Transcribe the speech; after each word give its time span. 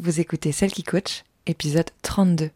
vous 0.00 0.18
écoutez 0.18 0.50
Celle 0.50 0.72
qui 0.72 0.82
coach, 0.82 1.24
épisode 1.46 1.90
32. 2.02 2.50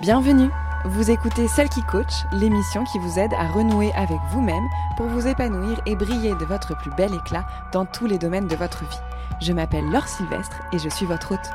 Bienvenue 0.00 0.48
Vous 0.84 1.12
écoutez 1.12 1.46
Celle 1.46 1.68
qui 1.68 1.80
coach, 1.82 2.10
l'émission 2.32 2.82
qui 2.82 2.98
vous 2.98 3.20
aide 3.20 3.32
à 3.34 3.46
renouer 3.46 3.92
avec 3.92 4.18
vous-même 4.30 4.68
pour 4.96 5.06
vous 5.06 5.28
épanouir 5.28 5.80
et 5.86 5.94
briller 5.94 6.34
de 6.34 6.44
votre 6.44 6.76
plus 6.76 6.90
bel 6.96 7.14
éclat 7.14 7.46
dans 7.72 7.86
tous 7.86 8.08
les 8.08 8.18
domaines 8.18 8.48
de 8.48 8.56
votre 8.56 8.84
vie. 8.84 8.96
Je 9.40 9.52
m'appelle 9.52 9.84
Laure 9.84 10.08
Sylvestre 10.08 10.60
et 10.72 10.80
je 10.80 10.88
suis 10.88 11.06
votre 11.06 11.34
hôte. 11.34 11.50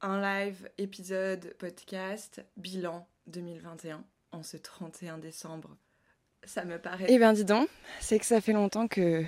Un 0.00 0.22
live, 0.22 0.70
épisode, 0.78 1.54
podcast, 1.58 2.42
bilan 2.56 3.06
2021 3.26 4.02
en 4.32 4.42
ce 4.42 4.56
31 4.56 5.18
décembre. 5.18 5.76
Ça 6.44 6.64
me 6.64 6.78
paraît... 6.78 7.04
Eh 7.08 7.18
bien 7.18 7.34
dis 7.34 7.44
donc, 7.44 7.68
c'est 8.00 8.18
que 8.18 8.24
ça 8.24 8.40
fait 8.40 8.54
longtemps 8.54 8.88
que 8.88 9.22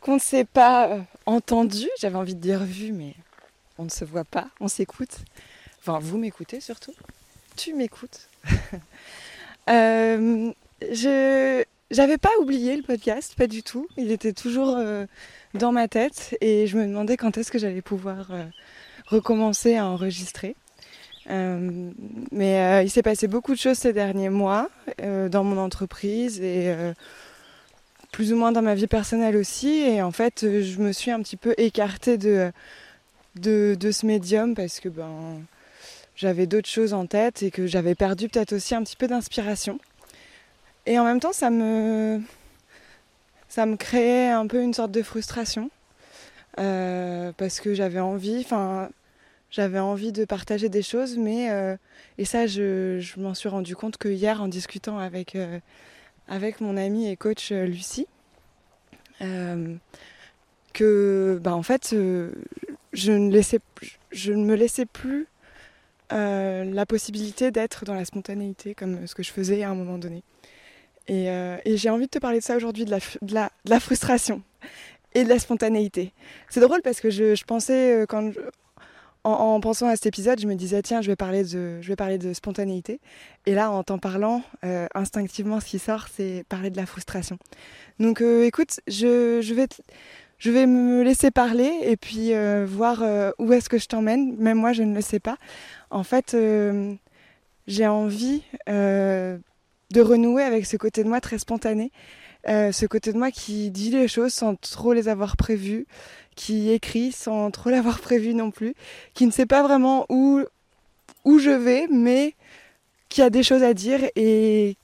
qu'on 0.00 0.14
ne 0.14 0.20
s'est 0.20 0.44
pas 0.44 0.88
euh, 0.88 1.00
entendu, 1.26 1.88
j'avais 2.00 2.16
envie 2.16 2.34
de 2.34 2.40
dire 2.40 2.64
vu, 2.64 2.92
mais 2.92 3.14
on 3.78 3.84
ne 3.84 3.90
se 3.90 4.04
voit 4.04 4.24
pas, 4.24 4.48
on 4.60 4.68
s'écoute. 4.68 5.18
Enfin, 5.80 5.98
vous 6.00 6.18
m'écoutez 6.18 6.60
surtout. 6.60 6.92
Tu 7.56 7.74
m'écoutes. 7.74 8.28
euh, 9.70 10.52
je 10.90 11.64
j'avais 11.90 12.18
pas 12.18 12.30
oublié 12.40 12.76
le 12.76 12.82
podcast, 12.82 13.34
pas 13.34 13.46
du 13.46 13.62
tout. 13.62 13.88
Il 13.96 14.12
était 14.12 14.34
toujours 14.34 14.76
euh, 14.76 15.06
dans 15.54 15.72
ma 15.72 15.88
tête 15.88 16.36
et 16.42 16.66
je 16.66 16.76
me 16.76 16.86
demandais 16.86 17.16
quand 17.16 17.38
est-ce 17.38 17.50
que 17.50 17.58
j'allais 17.58 17.80
pouvoir 17.80 18.30
recommencer 19.06 19.76
à 19.76 19.86
enregistrer. 19.86 20.54
Mais 21.30 22.84
il 22.84 22.90
s'est 22.90 23.02
passé 23.02 23.26
beaucoup 23.26 23.54
de 23.54 23.58
choses 23.58 23.78
ces 23.78 23.94
derniers 23.94 24.28
mois 24.28 24.68
dans 24.98 25.44
mon 25.44 25.56
entreprise 25.56 26.42
et 26.42 26.74
plus 28.12 28.32
ou 28.32 28.36
moins 28.36 28.52
dans 28.52 28.62
ma 28.62 28.74
vie 28.74 28.86
personnelle 28.86 29.36
aussi. 29.36 29.68
Et 29.68 30.02
en 30.02 30.12
fait, 30.12 30.44
euh, 30.44 30.62
je 30.62 30.78
me 30.78 30.92
suis 30.92 31.10
un 31.10 31.20
petit 31.22 31.36
peu 31.36 31.54
écartée 31.56 32.18
de, 32.18 32.52
de, 33.36 33.90
ce 33.90 34.06
médium 34.06 34.54
parce 34.54 34.80
que 34.80 34.88
ben, 34.88 35.40
j'avais 36.16 36.46
d'autres 36.46 36.68
choses 36.68 36.94
en 36.94 37.06
tête 37.06 37.42
et 37.42 37.50
que 37.50 37.66
j'avais 37.66 37.94
perdu 37.94 38.28
peut-être 38.28 38.54
aussi 38.54 38.74
un 38.74 38.82
petit 38.82 38.96
peu 38.96 39.06
d'inspiration. 39.06 39.78
Et 40.86 40.98
en 40.98 41.04
même 41.04 41.20
temps, 41.20 41.32
ça 41.32 41.50
me, 41.50 42.20
ça 43.48 43.66
me 43.66 43.76
créait 43.76 44.30
un 44.30 44.46
peu 44.46 44.62
une 44.62 44.74
sorte 44.74 44.90
de 44.90 45.02
frustration 45.02 45.70
euh, 46.58 47.32
parce 47.36 47.60
que 47.60 47.74
j'avais 47.74 48.00
envie, 48.00 48.40
enfin, 48.40 48.88
j'avais 49.50 49.78
envie 49.78 50.12
de 50.12 50.24
partager 50.24 50.68
des 50.70 50.82
choses, 50.82 51.18
mais 51.18 51.50
euh, 51.50 51.76
et 52.16 52.24
ça, 52.24 52.46
je, 52.46 52.98
je 53.00 53.20
m'en 53.20 53.34
suis 53.34 53.48
rendu 53.48 53.76
compte 53.76 53.98
que 53.98 54.08
hier, 54.08 54.42
en 54.42 54.48
discutant 54.48 54.98
avec 54.98 55.36
avec 56.28 56.60
mon 56.60 56.76
amie 56.76 57.08
et 57.08 57.16
coach 57.16 57.52
euh, 57.52 57.64
Lucie, 57.64 58.06
euh, 59.22 59.74
que 60.72 61.40
bah, 61.42 61.54
en 61.54 61.62
fait 61.62 61.90
euh, 61.92 62.30
je, 62.92 63.12
ne 63.12 63.30
me 63.30 64.54
laissais 64.54 64.86
plus 64.86 65.26
la 66.10 66.86
possibilité 66.86 67.50
d'être 67.50 67.84
dans 67.84 67.94
la 67.94 68.04
spontanéité 68.04 68.74
comme 68.74 69.06
ce 69.06 69.14
que 69.14 69.22
je 69.22 69.30
faisais 69.30 69.62
à 69.62 69.70
un 69.70 69.74
moment 69.74 69.98
donné. 69.98 70.22
Et, 71.06 71.28
j'ai 71.76 71.90
envie 71.90 72.04
de 72.04 72.10
te 72.10 72.18
parler 72.18 72.38
de 72.38 72.44
ça 72.44 72.56
aujourd'hui, 72.56 72.84
de 72.84 72.98
la, 73.34 73.80
frustration 73.80 74.42
et 75.14 75.24
de 75.24 75.28
la 75.28 75.38
spontanéité. 75.38 76.12
C'est 76.48 76.60
drôle 76.60 76.80
parce 76.82 77.00
que 77.00 77.10
je, 77.10 77.34
je 77.34 77.44
pensais, 77.44 78.06
quand 78.08 78.30
je, 78.32 78.40
en, 79.24 79.30
en, 79.30 79.60
pensant 79.60 79.88
à 79.88 79.96
cet 79.96 80.06
épisode, 80.06 80.40
je 80.40 80.46
me 80.46 80.54
disais, 80.54 80.82
tiens, 80.82 81.02
je 81.02 81.08
vais 81.08 81.16
parler 81.16 81.42
de, 81.44 81.80
je 81.80 81.88
vais 81.88 81.96
parler 81.96 82.18
de 82.18 82.32
spontanéité. 82.32 83.00
Et 83.46 83.54
là, 83.54 83.70
en 83.70 83.82
t'en 83.82 83.98
parlant, 83.98 84.42
euh, 84.64 84.86
instinctivement, 84.94 85.60
ce 85.60 85.66
qui 85.66 85.78
sort, 85.78 86.06
c'est 86.14 86.44
parler 86.48 86.70
de 86.70 86.76
la 86.76 86.86
frustration. 86.86 87.38
Donc, 87.98 88.20
euh, 88.20 88.44
écoute, 88.44 88.80
je, 88.86 89.40
je, 89.42 89.54
vais 89.54 89.66
je 90.38 90.50
vais 90.50 90.66
me 90.66 91.02
laisser 91.02 91.30
parler 91.30 91.70
et 91.82 91.96
puis 91.96 92.34
euh, 92.34 92.66
voir 92.68 93.02
où 93.38 93.52
est-ce 93.52 93.68
que 93.68 93.78
je 93.78 93.86
t'emmène. 93.86 94.36
Même 94.36 94.58
moi, 94.58 94.72
je 94.72 94.82
ne 94.82 94.94
le 94.94 95.00
sais 95.00 95.20
pas. 95.20 95.36
En 95.90 96.04
fait, 96.04 96.36
j'ai 97.66 97.86
envie 97.86 98.42
de 98.66 100.00
renouer 100.00 100.42
avec 100.42 100.66
ce 100.66 100.76
côté 100.76 101.02
de 101.02 101.08
moi 101.08 101.20
très 101.20 101.38
spontané. 101.38 101.90
Ce 102.46 102.86
côté 102.86 103.12
de 103.12 103.18
moi 103.18 103.30
qui 103.30 103.70
dit 103.70 103.90
les 103.90 104.08
choses 104.08 104.32
sans 104.32 104.54
trop 104.56 104.92
les 104.92 105.08
avoir 105.08 105.36
prévues, 105.36 105.86
qui 106.34 106.70
écrit 106.70 107.12
sans 107.12 107.50
trop 107.50 107.70
l'avoir 107.70 108.00
prévu 108.00 108.34
non 108.34 108.50
plus, 108.50 108.74
qui 109.14 109.26
ne 109.26 109.32
sait 109.32 109.46
pas 109.46 109.62
vraiment 109.62 110.06
où, 110.08 110.42
où 111.24 111.38
je 111.38 111.50
vais, 111.50 111.86
mais 111.90 112.34
qui 113.08 113.22
a 113.22 113.30
des 113.30 113.42
choses 113.42 113.62
à 113.62 113.74
dire 113.74 114.00
et, 114.16 114.76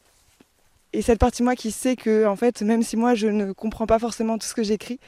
et 0.92 1.02
cette 1.02 1.18
partie 1.18 1.42
de 1.42 1.44
moi 1.44 1.56
qui 1.56 1.70
sait 1.70 1.96
que, 1.96 2.26
en 2.26 2.36
fait, 2.36 2.62
même 2.62 2.82
si 2.82 2.96
moi 2.96 3.14
je 3.14 3.26
ne 3.26 3.52
comprends 3.52 3.86
pas 3.86 3.98
forcément 3.98 4.38
tout 4.38 4.46
ce 4.46 4.54
que 4.54 4.62
j'écris, 4.62 4.98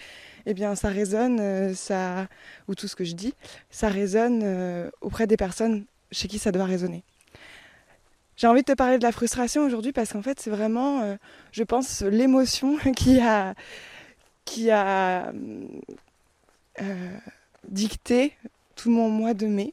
eh 0.46 0.54
bien 0.54 0.74
ça 0.74 0.88
résonne, 0.88 1.38
euh, 1.40 1.74
ça, 1.74 2.28
ou 2.68 2.74
tout 2.74 2.88
ce 2.88 2.96
que 2.96 3.04
je 3.04 3.14
dis, 3.14 3.34
ça 3.70 3.88
résonne 3.88 4.40
euh, 4.44 4.90
auprès 5.00 5.26
des 5.26 5.36
personnes 5.36 5.84
chez 6.12 6.28
qui 6.28 6.38
ça 6.38 6.52
doit 6.52 6.64
résonner. 6.64 7.02
J'ai 8.36 8.46
envie 8.46 8.60
de 8.60 8.66
te 8.66 8.72
parler 8.72 8.98
de 8.98 9.02
la 9.02 9.12
frustration 9.12 9.64
aujourd'hui 9.64 9.92
parce 9.92 10.12
qu'en 10.12 10.20
fait 10.22 10.38
c'est 10.40 10.50
vraiment, 10.50 11.00
euh, 11.00 11.16
je 11.52 11.62
pense, 11.62 12.02
l'émotion 12.02 12.76
qui 12.96 13.18
a, 13.20 13.54
qui 14.44 14.70
a 14.70 15.32
euh, 16.82 17.16
dicté 17.68 18.32
tout 18.74 18.90
mon 18.90 19.08
mois 19.08 19.32
de 19.32 19.46
mai. 19.46 19.72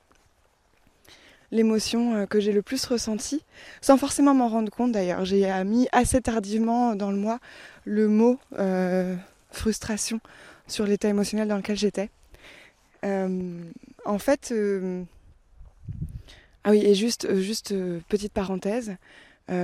L'émotion 1.52 2.16
euh, 2.16 2.26
que 2.26 2.40
j'ai 2.40 2.54
le 2.54 2.62
plus 2.62 2.84
ressentie, 2.86 3.44
sans 3.82 3.98
forcément 3.98 4.34
m'en 4.34 4.48
rendre 4.48 4.72
compte 4.72 4.94
d'ailleurs. 4.94 5.26
J'ai 5.26 5.52
mis 5.66 5.90
assez 5.92 6.22
tardivement 6.22 6.96
dans 6.96 7.12
le 7.12 7.18
mois 7.18 7.40
le 7.84 8.08
mot 8.08 8.40
frustration 9.52 10.22
sur 10.68 10.86
l'état 10.86 11.10
émotionnel 11.10 11.50
dans 11.50 11.58
lequel 11.58 11.78
j'étais. 11.78 12.10
En 13.04 14.20
fait, 14.20 14.54
ah 16.64 16.72
oui, 16.72 16.80
et 16.86 16.96
juste, 16.96 17.26
euh, 17.26 17.42
juste 17.42 17.74
petite 18.08 18.34
parenthèse, 18.34 18.96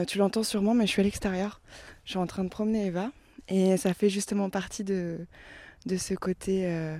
tu 0.08 0.18
l'entends 0.18 0.44
sûrement, 0.44 0.74
mais 0.74 0.86
je 0.86 0.92
suis 0.92 1.00
à 1.02 1.04
l'extérieur. 1.04 1.62
Je 2.04 2.12
suis 2.12 2.20
en 2.20 2.28
train 2.28 2.44
de 2.44 2.50
promener 2.50 2.88
Eva, 2.88 3.12
et 3.50 3.78
ça 3.78 3.94
fait 3.94 4.10
justement 4.10 4.50
partie 4.50 4.84
de, 4.84 5.18
ce 5.86 6.14
côté 6.14 6.68
euh, 6.68 6.98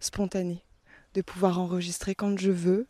spontané, 0.00 0.62
de 1.14 1.22
pouvoir 1.22 1.58
enregistrer 1.58 2.14
quand 2.14 2.38
je 2.38 2.50
veux, 2.50 2.86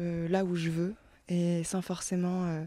euh, 0.00 0.28
là 0.28 0.44
où 0.44 0.54
je 0.54 0.70
veux, 0.70 0.94
et 1.28 1.64
sans 1.64 1.82
forcément 1.82 2.46
euh, 2.46 2.64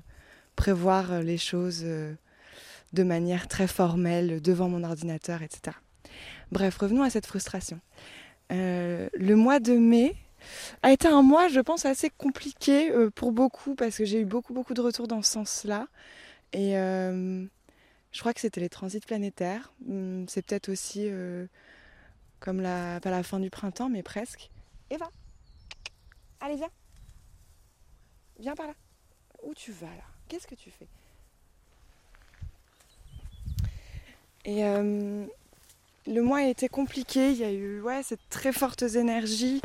prévoir 0.56 1.22
les 1.22 1.38
choses 1.38 1.84
de 1.84 3.04
manière 3.04 3.48
très 3.48 3.68
formelle 3.68 4.42
devant 4.42 4.68
mon 4.68 4.84
ordinateur, 4.84 5.42
etc. 5.42 5.78
Bref, 6.52 6.78
revenons 6.78 7.04
à 7.04 7.10
cette 7.10 7.26
frustration. 7.26 7.80
Euh, 8.52 9.08
le 9.14 9.36
mois 9.38 9.60
de 9.60 9.74
mai 9.74 10.16
a 10.84 10.92
été 10.92 11.08
un 11.08 11.22
mois, 11.22 11.48
je 11.48 11.60
pense, 11.60 11.86
assez 11.86 12.10
compliqué 12.10 12.92
euh, 12.92 13.10
pour 13.10 13.32
beaucoup 13.32 13.76
parce 13.76 13.98
que 13.98 14.06
j'ai 14.06 14.20
eu 14.22 14.26
beaucoup, 14.26 14.54
beaucoup 14.54 14.74
de 14.74 14.82
retours 14.82 15.08
dans 15.08 15.22
ce 15.22 15.32
sens-là. 15.32 15.88
Et 16.54 16.78
euh, 16.78 17.46
je 18.12 18.20
crois 18.20 18.34
que 18.34 18.42
c'était 18.42 18.62
les 18.62 18.70
transits 18.70 19.02
planétaires. 19.02 19.72
Hum, 19.88 20.26
C'est 20.28 20.46
peut-être 20.46 20.70
aussi 20.70 21.04
euh, 21.06 21.46
comme 22.40 22.62
la, 22.62 23.00
pas 23.00 23.12
la 23.12 23.24
fin 23.24 23.40
du 23.40 23.50
printemps, 23.50 23.90
mais 23.90 24.04
presque. 24.04 24.50
Eva, 24.90 25.10
allez, 26.40 26.56
viens. 26.56 26.70
Viens 28.40 28.56
par 28.56 28.68
là. 28.68 28.74
Où 29.44 29.54
tu 29.54 29.72
vas 29.72 29.88
là? 29.88 30.04
Qu'est-ce 30.28 30.48
que 30.48 30.56
tu 30.56 30.70
fais? 30.72 30.88
Et 34.44 34.64
le 36.08 36.22
mois 36.22 36.40
a 36.40 36.48
été 36.48 36.68
compliqué, 36.68 37.32
il 37.32 37.38
y 37.38 37.44
a 37.44 37.52
eu 37.52 37.82
ouais, 37.82 38.02
cette 38.04 38.28
très 38.30 38.52
fortes 38.52 38.82
énergies, 38.82 39.62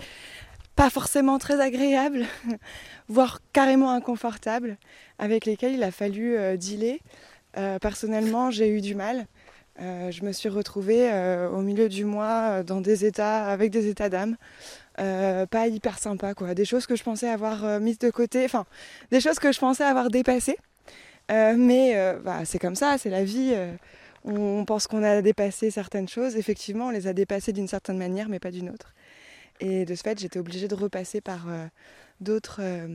pas 0.77 0.91
forcément 0.91 1.39
très 1.39 1.61
agréables, 1.61 2.27
voire 3.09 3.41
carrément 3.53 3.91
inconfortables, 3.91 4.77
avec 5.19 5.47
lesquelles 5.47 5.73
il 5.73 5.83
a 5.83 5.91
fallu 5.91 6.37
euh, 6.37 6.57
dealer. 6.57 7.01
Euh, 7.57 7.79
personnellement, 7.79 8.51
j'ai 8.51 8.69
eu 8.69 8.83
du 8.83 8.95
mal. 8.95 9.27
Euh, 9.81 10.11
je 10.11 10.23
me 10.23 10.33
suis 10.33 10.49
retrouvée 10.49 11.11
au 11.53 11.61
milieu 11.61 11.89
du 11.89 12.05
mois 12.05 12.63
dans 12.63 12.81
des 12.81 13.05
états, 13.05 13.47
avec 13.47 13.71
des 13.71 13.89
états 13.89 14.09
d'âme, 14.09 14.37
pas 14.97 15.67
hyper 15.67 15.99
sympa 15.99 16.35
quoi. 16.35 16.55
Des 16.55 16.65
choses 16.65 16.87
que 16.87 16.97
je 16.97 17.03
pensais 17.03 17.29
avoir 17.29 17.81
mises 17.81 17.99
de 17.99 18.11
côté, 18.11 18.45
enfin, 18.45 18.65
des 19.11 19.21
choses 19.21 19.39
que 19.39 19.53
je 19.53 19.59
pensais 19.59 19.85
avoir 19.85 20.09
dépassées. 20.09 20.57
mais 21.29 22.15
bah, 22.25 22.47
c'est 22.47 22.59
comme 22.59 22.75
ça, 22.75 22.97
c'est 22.99 23.11
la 23.11 23.25
vie 23.25 23.55
on 24.27 24.65
pense 24.65 24.87
qu'on 24.87 25.03
a 25.03 25.23
dépassé 25.23 25.71
certaines 25.71 26.09
choses. 26.09 26.37
Effectivement, 26.37 26.87
on 26.87 26.91
les 26.91 27.07
a 27.07 27.13
dépassées 27.13 27.53
d'une 27.53 27.69
certaine 27.69 27.97
manière, 27.97 28.29
mais 28.29 28.41
pas 28.41 28.51
d'une 28.51 28.71
autre. 28.71 28.93
Et 29.61 29.85
de 29.85 29.95
ce 29.95 30.03
fait, 30.03 30.19
j'étais 30.19 30.39
obligée 30.39 30.69
de 30.69 30.75
repasser 30.75 31.21
par 31.21 31.49
euh, 31.49 31.67
d'autres 32.21 32.61
euh, 32.61 32.89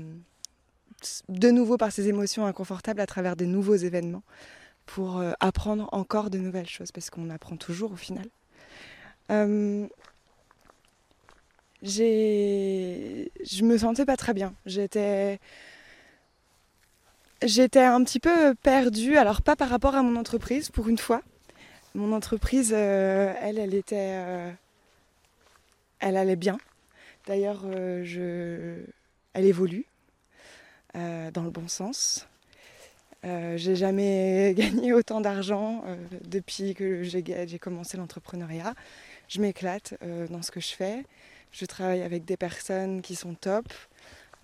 de 1.30 1.50
nouveau 1.50 1.78
par 1.78 1.92
ces 1.92 2.08
émotions 2.08 2.46
inconfortables 2.46 3.02
à 3.02 3.06
travers 3.06 3.36
des 3.36 3.46
nouveaux 3.46 3.76
événements 3.76 4.24
pour 4.86 5.20
euh, 5.20 5.32
apprendre 5.40 5.90
encore 5.92 6.30
de 6.30 6.38
nouvelles 6.38 6.68
choses, 6.68 6.92
parce 6.92 7.10
qu'on 7.10 7.30
apprend 7.30 7.56
toujours 7.56 7.94
au 7.94 7.96
final. 7.96 8.26
Euh, 9.32 9.88
je 11.84 13.64
me 13.64 13.78
sentais 13.78 14.06
pas 14.06 14.18
très 14.18 14.34
bien. 14.34 14.54
J'étais 14.66 15.40
j'étais 17.42 17.84
un 17.84 18.04
petit 18.04 18.20
peu 18.20 18.54
perdue, 18.56 19.18
alors 19.18 19.42
pas 19.42 19.56
par 19.56 19.70
rapport 19.70 19.96
à 19.96 20.04
mon 20.04 20.16
entreprise 20.20 20.70
pour 20.70 20.90
une 20.90 21.00
fois. 21.00 21.22
Mon 21.96 22.14
entreprise, 22.14 22.72
elle, 22.72 23.58
elle 23.58 23.74
était, 23.74 24.54
elle 26.02 26.18
allait 26.18 26.36
bien. 26.36 26.58
D'ailleurs, 27.28 27.64
je, 28.04 28.84
elle 29.34 29.46
évolue 29.46 29.86
dans 30.94 31.44
le 31.44 31.50
bon 31.50 31.68
sens. 31.68 32.28
Euh, 33.24 33.56
j'ai 33.56 33.76
jamais 33.76 34.54
gagné 34.58 34.94
autant 34.94 35.22
d'argent 35.22 35.84
euh, 35.86 35.96
depuis 36.26 36.74
que 36.74 37.04
j'ai 37.04 37.60
commencé 37.60 37.98
l'entrepreneuriat. 37.98 38.74
Je 39.28 39.42
m'éclate 39.42 39.96
euh, 40.04 40.28
dans 40.28 40.42
ce 40.42 40.52
que 40.52 40.60
je 40.60 40.74
fais. 40.74 41.06
Je 41.52 41.66
travaille 41.66 42.02
avec 42.02 42.26
des 42.26 42.38
personnes 42.38 43.02
qui 43.02 43.16
sont 43.16 43.36
top. 43.36 43.66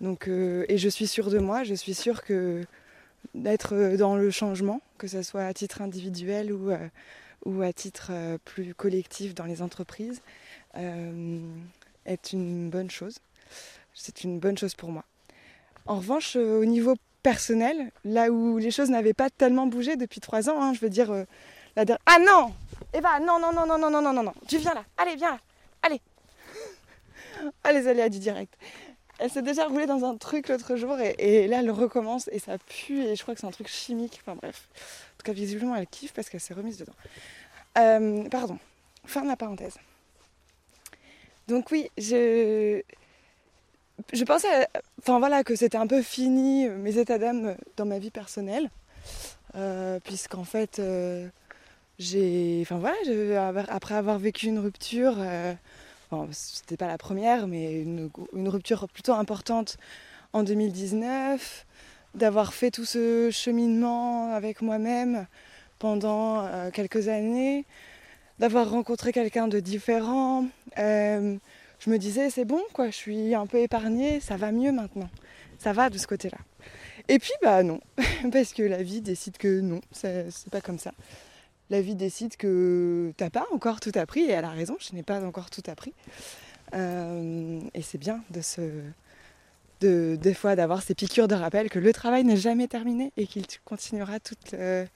Donc, 0.00 0.28
et 0.28 0.78
je 0.78 0.88
suis 0.88 1.08
sûre 1.08 1.28
de 1.28 1.38
moi, 1.38 1.64
je 1.64 1.74
suis 1.74 1.94
sûre 1.94 2.22
que 2.22 2.64
d'être 3.34 3.96
dans 3.96 4.14
le 4.14 4.30
changement, 4.30 4.80
que 4.96 5.08
ce 5.08 5.22
soit 5.22 5.44
à 5.44 5.52
titre 5.52 5.82
individuel 5.82 6.52
ou 6.52 7.62
à 7.62 7.72
titre 7.72 8.12
plus 8.44 8.74
collectif 8.74 9.34
dans 9.34 9.46
les 9.46 9.60
entreprises, 9.60 10.22
est 10.74 12.32
une 12.32 12.70
bonne 12.70 12.90
chose. 12.90 13.18
C'est 13.94 14.24
une 14.24 14.38
bonne 14.38 14.56
chose 14.56 14.74
pour 14.74 14.90
moi. 14.90 15.04
En 15.86 15.96
revanche, 15.96 16.36
au 16.36 16.64
niveau 16.64 16.94
personnel, 17.22 17.90
là 18.04 18.30
où 18.30 18.58
les 18.58 18.70
choses 18.70 18.90
n'avaient 18.90 19.14
pas 19.14 19.30
tellement 19.30 19.66
bougé 19.66 19.96
depuis 19.96 20.20
trois 20.20 20.48
ans. 20.48 20.62
Hein, 20.62 20.72
je 20.74 20.80
veux 20.80 20.90
dire, 20.90 21.10
euh, 21.10 21.24
la. 21.76 21.84
Ah 22.06 22.18
non 22.18 22.54
Eva, 22.94 23.20
non, 23.20 23.38
non, 23.38 23.52
non, 23.52 23.66
non, 23.66 23.78
non, 23.78 23.90
non, 23.90 24.00
non, 24.00 24.12
non, 24.12 24.22
non, 24.22 24.34
tu 24.46 24.58
viens 24.58 24.74
là, 24.74 24.84
allez, 24.96 25.16
viens 25.16 25.32
là, 25.32 25.38
allez 25.82 26.00
Allez, 27.64 27.78
allez 27.80 27.88
aléas 27.88 28.08
du 28.08 28.18
direct. 28.18 28.54
Elle 29.18 29.30
s'est 29.30 29.42
déjà 29.42 29.66
roulée 29.66 29.86
dans 29.86 30.04
un 30.04 30.16
truc 30.16 30.48
l'autre 30.48 30.76
jour 30.76 30.96
et, 31.00 31.48
là 31.48 31.58
elle 31.58 31.72
recommence 31.72 32.28
et 32.30 32.38
ça 32.38 32.56
pue 32.56 33.02
et 33.02 33.16
je 33.16 33.22
crois 33.22 33.34
que 33.34 33.40
c'est 33.40 33.48
un 33.48 33.50
truc 33.50 33.66
chimique. 33.66 34.20
Enfin 34.22 34.36
bref. 34.36 34.68
En 34.76 35.18
tout 35.18 35.24
cas, 35.24 35.32
visiblement 35.32 35.74
elle 35.74 35.88
kiffe 35.88 36.12
parce 36.12 36.28
qu'elle 36.28 36.40
s'est 36.40 36.54
remise 36.54 36.78
dedans. 36.78 36.94
Euh, 37.78 38.28
pardon. 38.28 38.58
Fin 39.04 39.22
de 39.22 39.28
la 39.28 39.36
parenthèse. 39.36 39.74
Donc 41.48 41.70
oui, 41.70 41.90
je, 41.96 42.82
je 44.12 44.24
pensais, 44.24 44.68
que 45.44 45.56
c'était 45.56 45.78
un 45.78 45.86
peu 45.86 46.02
fini 46.02 46.66
euh, 46.66 46.76
mes 46.76 46.98
états 46.98 47.18
d'âme 47.18 47.56
dans 47.78 47.86
ma 47.86 47.98
vie 47.98 48.10
personnelle, 48.10 48.68
euh, 49.54 49.98
puisqu'en 50.04 50.44
fait, 50.44 50.78
euh, 50.78 51.26
j'ai, 51.98 52.58
enfin 52.60 52.76
voilà, 52.76 53.66
après 53.68 53.94
avoir 53.94 54.18
vécu 54.18 54.48
une 54.48 54.58
rupture, 54.58 55.16
bon, 56.10 56.28
c'était 56.32 56.76
pas 56.76 56.86
la 56.86 56.98
première, 56.98 57.46
mais 57.46 57.80
une, 57.80 58.10
rupture 58.46 58.86
plutôt 58.88 59.14
importante 59.14 59.78
en 60.34 60.42
2019, 60.42 61.64
d'avoir 62.14 62.52
fait 62.52 62.70
tout 62.70 62.84
ce 62.84 63.30
cheminement 63.30 64.34
avec 64.34 64.60
moi-même 64.60 65.26
pendant 65.78 66.46
quelques 66.72 67.08
années, 67.08 67.64
d'avoir 68.38 68.70
rencontré 68.70 69.12
quelqu'un 69.12 69.48
de 69.48 69.60
différent 69.60 70.46
je 71.78 71.90
me 71.90 71.98
disais 71.98 72.30
c'est 72.30 72.44
bon 72.44 72.62
quoi, 72.72 72.86
je 72.86 72.96
suis 72.96 73.34
un 73.34 73.46
peu 73.46 73.58
épargnée, 73.58 74.20
ça 74.20 74.36
va 74.36 74.52
mieux 74.52 74.72
maintenant. 74.72 75.08
Ça 75.58 75.72
va 75.72 75.90
de 75.90 75.98
ce 75.98 76.06
côté-là. 76.06 76.38
Et 77.08 77.18
puis 77.18 77.32
bah 77.42 77.62
non, 77.62 77.80
parce 78.32 78.52
que 78.52 78.62
la 78.62 78.82
vie 78.82 79.00
décide 79.00 79.38
que 79.38 79.60
non, 79.60 79.80
c'est 79.92 80.28
pas 80.50 80.60
comme 80.60 80.78
ça. 80.78 80.92
La 81.70 81.80
vie 81.80 81.94
décide 81.94 82.36
que 82.36 83.12
t'as 83.16 83.30
pas 83.30 83.46
encore 83.52 83.80
tout 83.80 83.92
appris, 83.94 84.20
et 84.20 84.30
elle 84.30 84.44
a 84.44 84.50
raison, 84.50 84.76
je 84.80 84.94
n'ai 84.94 85.02
pas 85.02 85.22
encore 85.24 85.50
tout 85.50 85.62
appris. 85.66 85.92
Euh, 86.74 87.60
et 87.74 87.82
c'est 87.82 87.98
bien 87.98 88.22
de 88.30 88.40
se, 88.40 88.60
de, 89.80 90.16
des 90.20 90.34
fois 90.34 90.56
d'avoir 90.56 90.82
ces 90.82 90.94
piqûres 90.94 91.28
de 91.28 91.34
rappel 91.34 91.70
que 91.70 91.78
le 91.78 91.92
travail 91.92 92.24
n'est 92.24 92.36
jamais 92.36 92.68
terminé 92.68 93.12
et 93.16 93.26
qu'il 93.26 93.44
continuera 93.64 94.18
euh, 94.54 94.86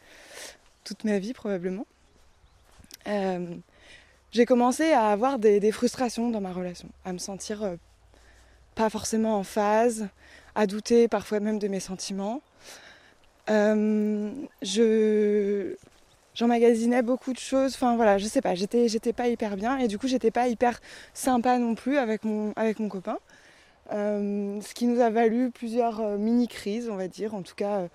toute 0.84 1.04
ma 1.04 1.18
vie 1.18 1.32
probablement. 1.32 1.86
Euh, 3.06 3.56
j'ai 4.30 4.46
commencé 4.46 4.92
à 4.92 5.08
avoir 5.08 5.38
des, 5.38 5.72
frustrations 5.72 6.30
dans 6.30 6.40
ma 6.40 6.52
relation, 6.52 6.88
à 7.04 7.12
me 7.12 7.18
sentir 7.18 7.62
euh, 7.62 7.76
pas 8.74 8.88
forcément 8.88 9.36
en 9.38 9.42
phase, 9.42 10.08
à 10.54 10.66
douter 10.66 11.08
parfois 11.08 11.40
même 11.40 11.58
de 11.58 11.68
mes 11.68 11.80
sentiments. 11.80 12.40
Euh, 13.50 14.30
je 14.62 15.74
j'emmagasinais 16.34 17.02
beaucoup 17.02 17.32
de 17.32 17.38
choses. 17.38 17.74
Enfin 17.74 17.96
voilà, 17.96 18.16
je 18.18 18.26
sais 18.26 18.40
pas, 18.40 18.54
j'étais 18.54 18.88
j'étais 18.88 19.12
pas 19.12 19.28
hyper 19.28 19.56
bien 19.56 19.78
et 19.78 19.88
du 19.88 19.98
coup 19.98 20.06
j'étais 20.06 20.30
pas 20.30 20.48
hyper 20.48 20.80
sympa 21.12 21.58
non 21.58 21.74
plus 21.74 21.98
avec 21.98 22.24
mon 22.24 22.52
avec 22.56 22.78
mon 22.78 22.88
copain. 22.88 23.18
Euh, 23.92 24.58
ce 24.62 24.72
qui 24.74 24.86
nous 24.86 25.00
a 25.00 25.10
valu 25.10 25.50
plusieurs 25.50 26.00
mini 26.18 26.48
crises, 26.48 26.88
on 26.90 26.96
va 26.96 27.08
dire, 27.08 27.34
en 27.34 27.42
tout 27.42 27.54
cas 27.54 27.88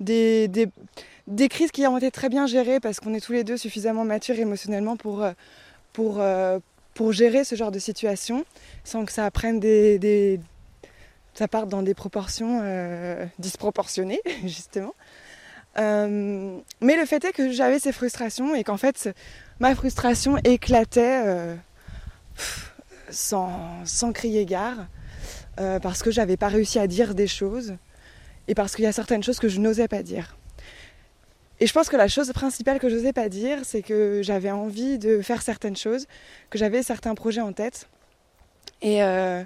des, 0.00 0.48
des, 0.48 1.48
crises 1.48 1.70
qui 1.70 1.86
ont 1.86 1.98
été 1.98 2.10
très 2.10 2.30
bien 2.30 2.46
gérées 2.46 2.80
parce 2.80 3.00
qu'on 3.00 3.12
est 3.12 3.20
tous 3.20 3.32
les 3.32 3.44
deux 3.44 3.58
suffisamment 3.58 4.04
matures 4.04 4.38
émotionnellement 4.38 4.96
pour 4.96 5.24
pour, 5.92 6.20
euh, 6.20 6.58
pour 6.94 7.12
gérer 7.12 7.44
ce 7.44 7.54
genre 7.54 7.70
de 7.70 7.78
situation 7.78 8.44
sans 8.84 9.04
que 9.04 9.12
ça 9.12 9.30
prenne 9.30 9.60
des, 9.60 10.40
ça 11.34 11.48
parte 11.48 11.68
dans 11.68 11.82
des 11.82 11.94
proportions 11.94 12.60
euh, 12.62 13.24
disproportionnées 13.38 14.20
justement. 14.44 14.94
Euh, 15.78 16.58
mais 16.82 16.96
le 16.96 17.06
fait 17.06 17.24
est 17.24 17.32
que 17.32 17.50
j'avais 17.50 17.78
ces 17.78 17.92
frustrations 17.92 18.54
et 18.54 18.62
qu'en 18.62 18.76
fait 18.76 19.08
ma 19.58 19.74
frustration 19.74 20.36
éclatait 20.44 21.56
sans, 23.08 23.84
sans, 23.86 24.12
crier 24.12 24.44
gare 24.44 24.86
parce 25.56 26.02
que 26.02 26.10
j'avais 26.10 26.36
pas 26.36 26.48
réussi 26.48 26.78
à 26.78 26.86
dire 26.86 27.14
des 27.14 27.26
choses 27.26 27.76
et 28.48 28.54
parce 28.54 28.74
qu'il 28.74 28.84
y 28.84 28.88
a 28.88 28.92
certaines 28.92 29.22
choses 29.22 29.38
que 29.38 29.48
je 29.48 29.60
n'osais 29.60 29.88
pas 29.88 30.02
dire. 30.02 30.36
Et 31.60 31.66
je 31.68 31.72
pense 31.72 31.88
que 31.88 31.96
la 31.96 32.08
chose 32.08 32.32
principale 32.32 32.80
que 32.80 32.88
je 32.88 32.96
n'osais 32.96 33.12
pas 33.12 33.28
dire, 33.28 33.60
c'est 33.62 33.82
que 33.82 34.20
j'avais 34.22 34.50
envie 34.50 34.98
de 34.98 35.22
faire 35.22 35.42
certaines 35.42 35.76
choses, 35.76 36.06
que 36.50 36.58
j'avais 36.58 36.82
certains 36.82 37.14
projets 37.14 37.40
en 37.40 37.52
tête, 37.52 37.88
et, 38.80 39.02
euh, 39.04 39.44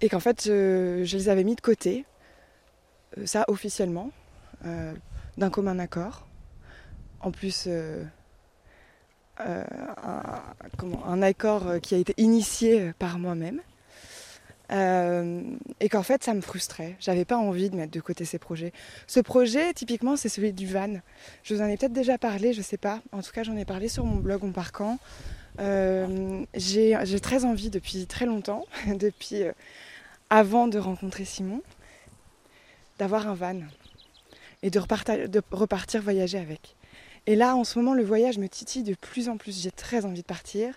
et 0.00 0.08
qu'en 0.08 0.18
fait, 0.18 0.42
je, 0.46 1.16
les 1.16 1.28
avais 1.28 1.44
mis 1.44 1.54
de 1.54 1.60
côté, 1.60 2.04
euh, 3.18 3.26
ça 3.26 3.44
officiellement, 3.46 4.10
euh, 4.66 4.92
d'un 5.38 5.50
commun 5.50 5.78
accord. 5.78 6.26
En 7.20 7.30
plus, 7.30 7.68
comment, 10.76 11.06
un 11.06 11.22
accord 11.22 11.80
qui 11.80 11.94
a 11.94 11.98
été 11.98 12.14
initié 12.18 12.92
par 12.98 13.20
moi-même. 13.20 13.60
Euh, 14.72 15.42
et 15.80 15.88
qu'en 15.88 16.02
fait, 16.02 16.24
ça 16.24 16.32
me 16.34 16.40
frustrait. 16.40 16.96
J'avais 16.98 17.24
pas 17.24 17.36
envie 17.36 17.70
de 17.70 17.76
mettre 17.76 17.92
de 17.92 18.00
côté 18.00 18.24
ces 18.24 18.38
projets. 18.38 18.72
Ce 19.06 19.20
projet, 19.20 19.74
typiquement, 19.74 20.16
c'est 20.16 20.28
celui 20.28 20.52
du 20.52 20.66
van. 20.66 21.00
Je 21.42 21.54
vous 21.54 21.60
en 21.60 21.66
ai 21.66 21.76
peut-être 21.76 21.92
déjà 21.92 22.18
parlé, 22.18 22.52
je 22.52 22.62
sais 22.62 22.78
pas. 22.78 23.00
En 23.12 23.22
tout 23.22 23.32
cas, 23.32 23.42
j'en 23.42 23.56
ai 23.56 23.64
parlé 23.64 23.88
sur 23.88 24.04
mon 24.04 24.16
blog 24.16 24.42
On 24.42 24.52
Parcant. 24.52 24.98
Euh, 25.60 26.44
j'ai 26.54 27.20
très 27.20 27.44
envie 27.44 27.70
depuis 27.70 28.06
très 28.06 28.26
longtemps, 28.26 28.64
depuis 28.86 29.42
euh, 29.42 29.52
avant 30.30 30.66
de 30.66 30.78
rencontrer 30.78 31.24
Simon, 31.24 31.62
d'avoir 32.98 33.28
un 33.28 33.34
van 33.34 33.60
et 34.62 34.70
de 34.70 34.80
repartir 35.52 36.00
voyager 36.00 36.38
avec. 36.38 36.74
Et 37.26 37.36
là, 37.36 37.54
en 37.54 37.64
ce 37.64 37.78
moment, 37.78 37.94
le 37.94 38.04
voyage 38.04 38.38
me 38.38 38.48
titille 38.48 38.82
de 38.82 38.94
plus 38.94 39.28
en 39.28 39.36
plus. 39.36 39.62
J'ai 39.62 39.70
très 39.70 40.04
envie 40.04 40.22
de 40.22 40.26
partir 40.26 40.74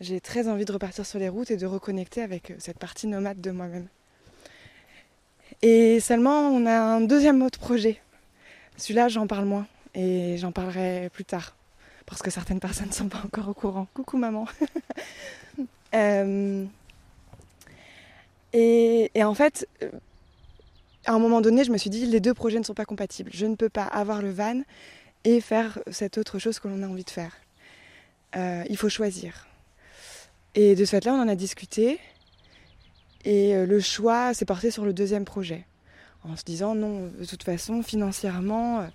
j'ai 0.00 0.20
très 0.20 0.48
envie 0.48 0.64
de 0.64 0.72
repartir 0.72 1.04
sur 1.04 1.18
les 1.18 1.28
routes 1.28 1.50
et 1.50 1.56
de 1.56 1.66
reconnecter 1.66 2.22
avec 2.22 2.50
euh, 2.50 2.54
cette 2.58 2.78
partie 2.78 3.06
nomade 3.06 3.40
de 3.40 3.50
moi-même. 3.50 3.88
Et 5.62 5.98
seulement, 5.98 6.48
on 6.50 6.66
a 6.66 6.78
un 6.78 7.00
deuxième 7.00 7.42
autre 7.42 7.58
projet. 7.58 8.00
Celui-là, 8.76 9.08
j'en 9.08 9.26
parle 9.26 9.44
moins 9.44 9.66
et 9.94 10.36
j'en 10.38 10.52
parlerai 10.52 11.10
plus 11.12 11.24
tard 11.24 11.56
parce 12.06 12.22
que 12.22 12.30
certaines 12.30 12.60
personnes 12.60 12.88
ne 12.88 12.92
sont 12.92 13.08
pas 13.08 13.22
encore 13.24 13.48
au 13.48 13.54
courant. 13.54 13.86
Coucou 13.94 14.16
maman. 14.16 14.46
Euh, 15.94 16.66
et, 18.52 19.10
en 19.24 19.32
fait, 19.32 19.66
euh, 19.82 19.90
à 21.06 21.12
un 21.12 21.18
moment 21.18 21.40
donné, 21.40 21.64
je 21.64 21.72
me 21.72 21.78
suis 21.78 21.88
dit, 21.88 22.04
les 22.04 22.20
deux 22.20 22.34
projets 22.34 22.58
ne 22.58 22.64
sont 22.64 22.74
pas 22.74 22.84
compatibles. 22.84 23.30
Je 23.32 23.46
ne 23.46 23.54
peux 23.54 23.70
pas 23.70 23.84
avoir 23.84 24.20
le 24.20 24.30
van 24.30 24.60
et 25.24 25.40
faire 25.40 25.78
cette 25.90 26.18
autre 26.18 26.38
chose 26.38 26.58
que 26.58 26.68
l'on 26.68 26.82
a 26.82 26.86
envie 26.86 27.04
de 27.04 27.10
faire. 27.10 27.32
il 28.36 28.76
faut 28.76 28.90
choisir. 28.90 29.47
Et 30.54 30.74
de 30.74 30.84
ce 30.84 30.90
fait-là, 30.90 31.14
on 31.14 31.22
en 31.22 31.28
a 31.28 31.34
discuté. 31.34 32.00
Et 33.24 33.54
euh, 33.54 33.66
le 33.66 33.80
choix 33.80 34.34
s'est 34.34 34.44
porté 34.44 34.70
sur 34.70 34.84
le 34.84 34.92
deuxième 34.92 35.24
projet. 35.24 35.66
En 36.24 36.36
se 36.36 36.44
disant, 36.44 36.74
non, 36.74 37.10
de 37.18 37.24
toute 37.24 37.42
façon, 37.42 37.82
financièrement, 37.82 38.80
euh, 38.80 38.86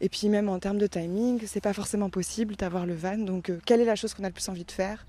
et 0.00 0.08
puis 0.08 0.28
même 0.28 0.48
en 0.48 0.58
termes 0.58 0.78
de 0.78 0.86
timing, 0.86 1.42
c'est 1.46 1.60
pas 1.60 1.72
forcément 1.72 2.08
possible 2.08 2.56
d'avoir 2.56 2.86
le 2.86 2.94
van. 2.94 3.18
Donc, 3.18 3.50
euh, 3.50 3.60
quelle 3.66 3.80
est 3.80 3.84
la 3.84 3.96
chose 3.96 4.14
qu'on 4.14 4.24
a 4.24 4.28
le 4.28 4.32
plus 4.32 4.48
envie 4.48 4.64
de 4.64 4.70
faire? 4.70 5.06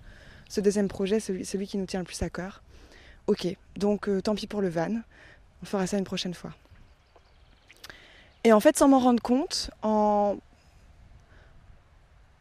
Ce 0.49 0.59
deuxième 0.59 0.87
projet, 0.87 1.19
celui, 1.19 1.45
celui 1.45 1.67
qui 1.67 1.77
nous 1.77 1.85
tient 1.85 1.99
le 1.99 2.05
plus 2.05 2.21
à 2.23 2.29
cœur. 2.29 2.61
Ok, 3.27 3.47
donc 3.77 4.09
tant 4.23 4.35
pis 4.35 4.47
pour 4.47 4.61
le 4.61 4.67
van. 4.67 5.01
On 5.61 5.65
fera 5.65 5.87
ça 5.87 5.97
une 5.97 6.03
prochaine 6.03 6.33
fois. 6.33 6.51
Et 8.43 8.51
en 8.51 8.59
fait, 8.59 8.77
sans 8.77 8.89
m'en 8.89 8.99
rendre 8.99 9.21
compte, 9.21 9.69
en, 9.81 10.35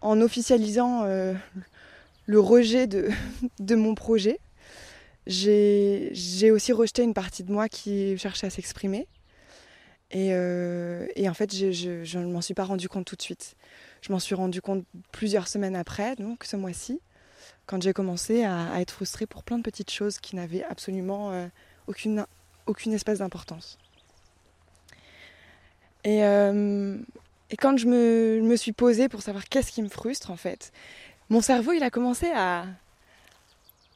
en 0.01 0.21
officialisant 0.21 1.05
le 2.31 2.39
rejet 2.39 2.87
de, 2.87 3.11
mon 3.75 3.97
projet, 3.97 4.39
j'ai 5.27 6.51
aussi 6.53 6.73
rejeté 6.73 7.03
une 7.03 7.13
partie 7.13 7.43
de 7.43 7.51
moi 7.51 7.69
qui 7.69 8.17
cherchait 8.19 8.47
à 8.47 8.51
s'exprimer. 8.51 9.09
Et, 10.13 10.29
euh, 10.31 11.07
en 11.27 11.35
fait, 11.35 11.53
je 11.53 12.19
ne 12.19 12.33
m'en 12.33 12.41
suis 12.41 12.55
pas 12.55 12.63
rendu 12.63 12.89
compte 12.89 13.05
tout 13.05 13.17
de 13.17 13.23
suite. 13.23 13.57
Je 14.01 14.13
m'en 14.13 14.21
suis 14.21 14.37
rendu 14.37 14.61
compte 14.61 14.85
plusieurs 15.11 15.49
semaines 15.49 15.75
après, 15.75 16.15
donc 16.15 16.45
ce 16.45 16.55
mois-ci, 16.57 17.01
quand 17.67 17.83
j'ai 17.83 17.93
commencé 17.93 18.45
à, 18.45 18.81
être 18.81 18.93
frustrée 18.93 19.27
pour 19.27 19.43
plein 19.43 19.59
de 19.59 19.65
petites 19.65 19.91
choses 19.91 20.19
qui 20.19 20.37
n'avaient 20.37 20.63
absolument 20.63 21.33
euh, 21.33 21.49
aucune, 21.89 22.27
aucune 22.67 22.93
espèce 22.93 23.19
d'importance. 23.19 23.77
Et, 26.05 26.25
euh, 26.25 26.97
et, 27.51 27.57
quand 27.57 27.77
je 27.77 27.87
me, 27.87 28.41
me 28.41 28.57
suis 28.57 28.73
posée 28.73 29.09
pour 29.09 29.21
savoir 29.21 29.49
qu'est-ce 29.49 29.73
qui 29.73 29.83
me 29.83 29.89
frustre, 29.89 30.31
en 30.31 30.37
fait, 30.37 30.73
mon 31.31 31.41
cerveau, 31.41 31.73
il 31.73 31.83
a 31.83 31.91
commencé 31.91 32.31
à, 32.35 32.67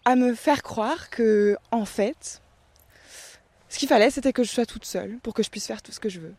à 0.05 0.17
me 0.17 0.35
faire 0.35 0.63
croire 0.63 1.11
que, 1.11 1.57
en 1.73 1.85
fait, 1.85 2.41
ce 3.69 3.79
qu'il 3.79 3.89
fallait, 3.89 4.11
c'était 4.11 4.33
que 4.33 4.45
je 4.45 4.51
sois 4.51 4.67
toute 4.67 4.85
seule 4.85 5.19
pour 5.23 5.35
que 5.35 5.43
je 5.43 5.51
puisse 5.51 5.67
faire 5.67 5.83
tout 5.83 5.91
ce 5.91 5.99
que 5.99 6.09
je 6.09 6.21
veux. 6.21 6.35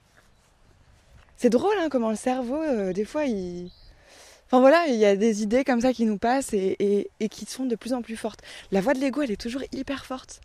C'est 1.36 1.50
drôle 1.50 1.76
hein, 1.80 1.90
comment 1.92 2.10
le 2.10 2.16
cerveau, 2.16 2.62
euh, 2.62 2.94
des 2.94 3.04
fois, 3.04 3.26
il... 3.26 3.70
Enfin 4.48 4.62
voilà, 4.62 4.88
il 4.88 4.96
y 4.96 5.06
a 5.06 5.18
des 5.18 5.44
idées 5.44 5.66
comme 5.66 5.82
ça 5.82 5.92
qui 5.92 6.06
nous 6.06 6.18
passent 6.18 6.54
et, 6.54 7.10
et, 7.20 7.30
qui 7.30 7.46
sont 7.46 7.66
de 7.66 7.76
plus 7.76 7.94
en 7.94 8.02
plus 8.02 8.16
fortes. 8.16 8.40
La 8.72 8.80
voix 8.80 8.94
de 8.94 9.00
l'ego, 9.00 9.22
elle 9.22 9.32
est 9.32 9.42
toujours 9.42 9.64
hyper 9.74 10.06
forte. 10.06 10.40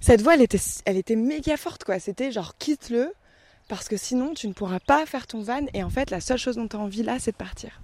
Cette 0.00 0.22
voix, 0.22 0.34
elle 0.34 0.42
était, 0.42 0.58
elle 0.86 0.96
était 0.96 1.14
méga 1.14 1.56
forte, 1.56 1.84
quoi. 1.84 2.00
C'était 2.00 2.32
genre, 2.32 2.56
quitte-le, 2.58 3.12
parce 3.68 3.86
que 3.86 3.96
sinon, 3.96 4.34
tu 4.34 4.48
ne 4.48 4.54
pourras 4.54 4.80
pas 4.80 5.04
faire 5.06 5.26
ton 5.26 5.42
van. 5.42 5.66
Et 5.74 5.84
en 5.84 5.90
fait, 5.90 6.10
la 6.10 6.20
seule 6.20 6.38
chose 6.38 6.56
dont 6.56 6.66
tu 6.66 6.76
as 6.76 6.80
envie 6.80 7.02
là, 7.02 7.18
c'est 7.20 7.32
de 7.32 7.36
partir. 7.36 7.80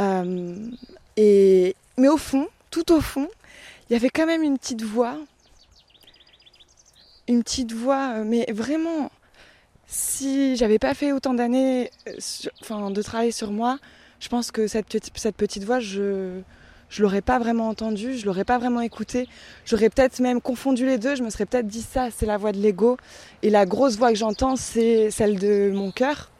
Euh, 0.00 0.70
et, 1.16 1.74
mais 1.96 2.08
au 2.08 2.16
fond, 2.16 2.48
tout 2.70 2.92
au 2.92 3.00
fond, 3.00 3.28
il 3.88 3.92
y 3.92 3.96
avait 3.96 4.10
quand 4.10 4.26
même 4.26 4.42
une 4.42 4.58
petite 4.58 4.82
voix. 4.82 5.16
Une 7.28 7.42
petite 7.42 7.72
voix, 7.72 8.14
euh, 8.16 8.24
mais 8.24 8.46
vraiment, 8.52 9.10
si 9.86 10.56
j'avais 10.56 10.78
pas 10.78 10.94
fait 10.94 11.12
autant 11.12 11.34
d'années 11.34 11.90
euh, 12.08 12.12
enfin, 12.60 12.90
de 12.90 13.02
travail 13.02 13.32
sur 13.32 13.50
moi, 13.50 13.78
je 14.20 14.28
pense 14.28 14.50
que 14.50 14.66
cette 14.66 14.86
petite, 14.86 15.64
voix, 15.64 15.80
je 15.80 16.40
je 16.88 17.02
l'aurais 17.02 17.20
pas 17.20 17.38
vraiment 17.38 17.68
entendue, 17.68 18.16
je 18.16 18.26
l'aurais 18.26 18.44
pas 18.44 18.58
vraiment 18.58 18.80
écoutée. 18.80 19.28
J'aurais 19.64 19.90
peut-être 19.90 20.20
même 20.20 20.40
confondu 20.40 20.86
les 20.86 20.98
deux, 20.98 21.16
je 21.16 21.22
me 21.22 21.30
serais 21.30 21.46
peut-être 21.46 21.66
dit 21.66 21.82
ça, 21.82 22.10
c'est 22.10 22.26
la 22.26 22.36
voix 22.36 22.52
de 22.52 22.58
l'ego. 22.58 22.96
Et 23.42 23.50
la 23.50 23.66
grosse 23.66 23.96
voix 23.96 24.10
que 24.10 24.18
j'entends, 24.18 24.56
c'est 24.56 25.10
celle 25.10 25.38
de 25.38 25.70
mon 25.74 25.90
cœur. 25.90 26.30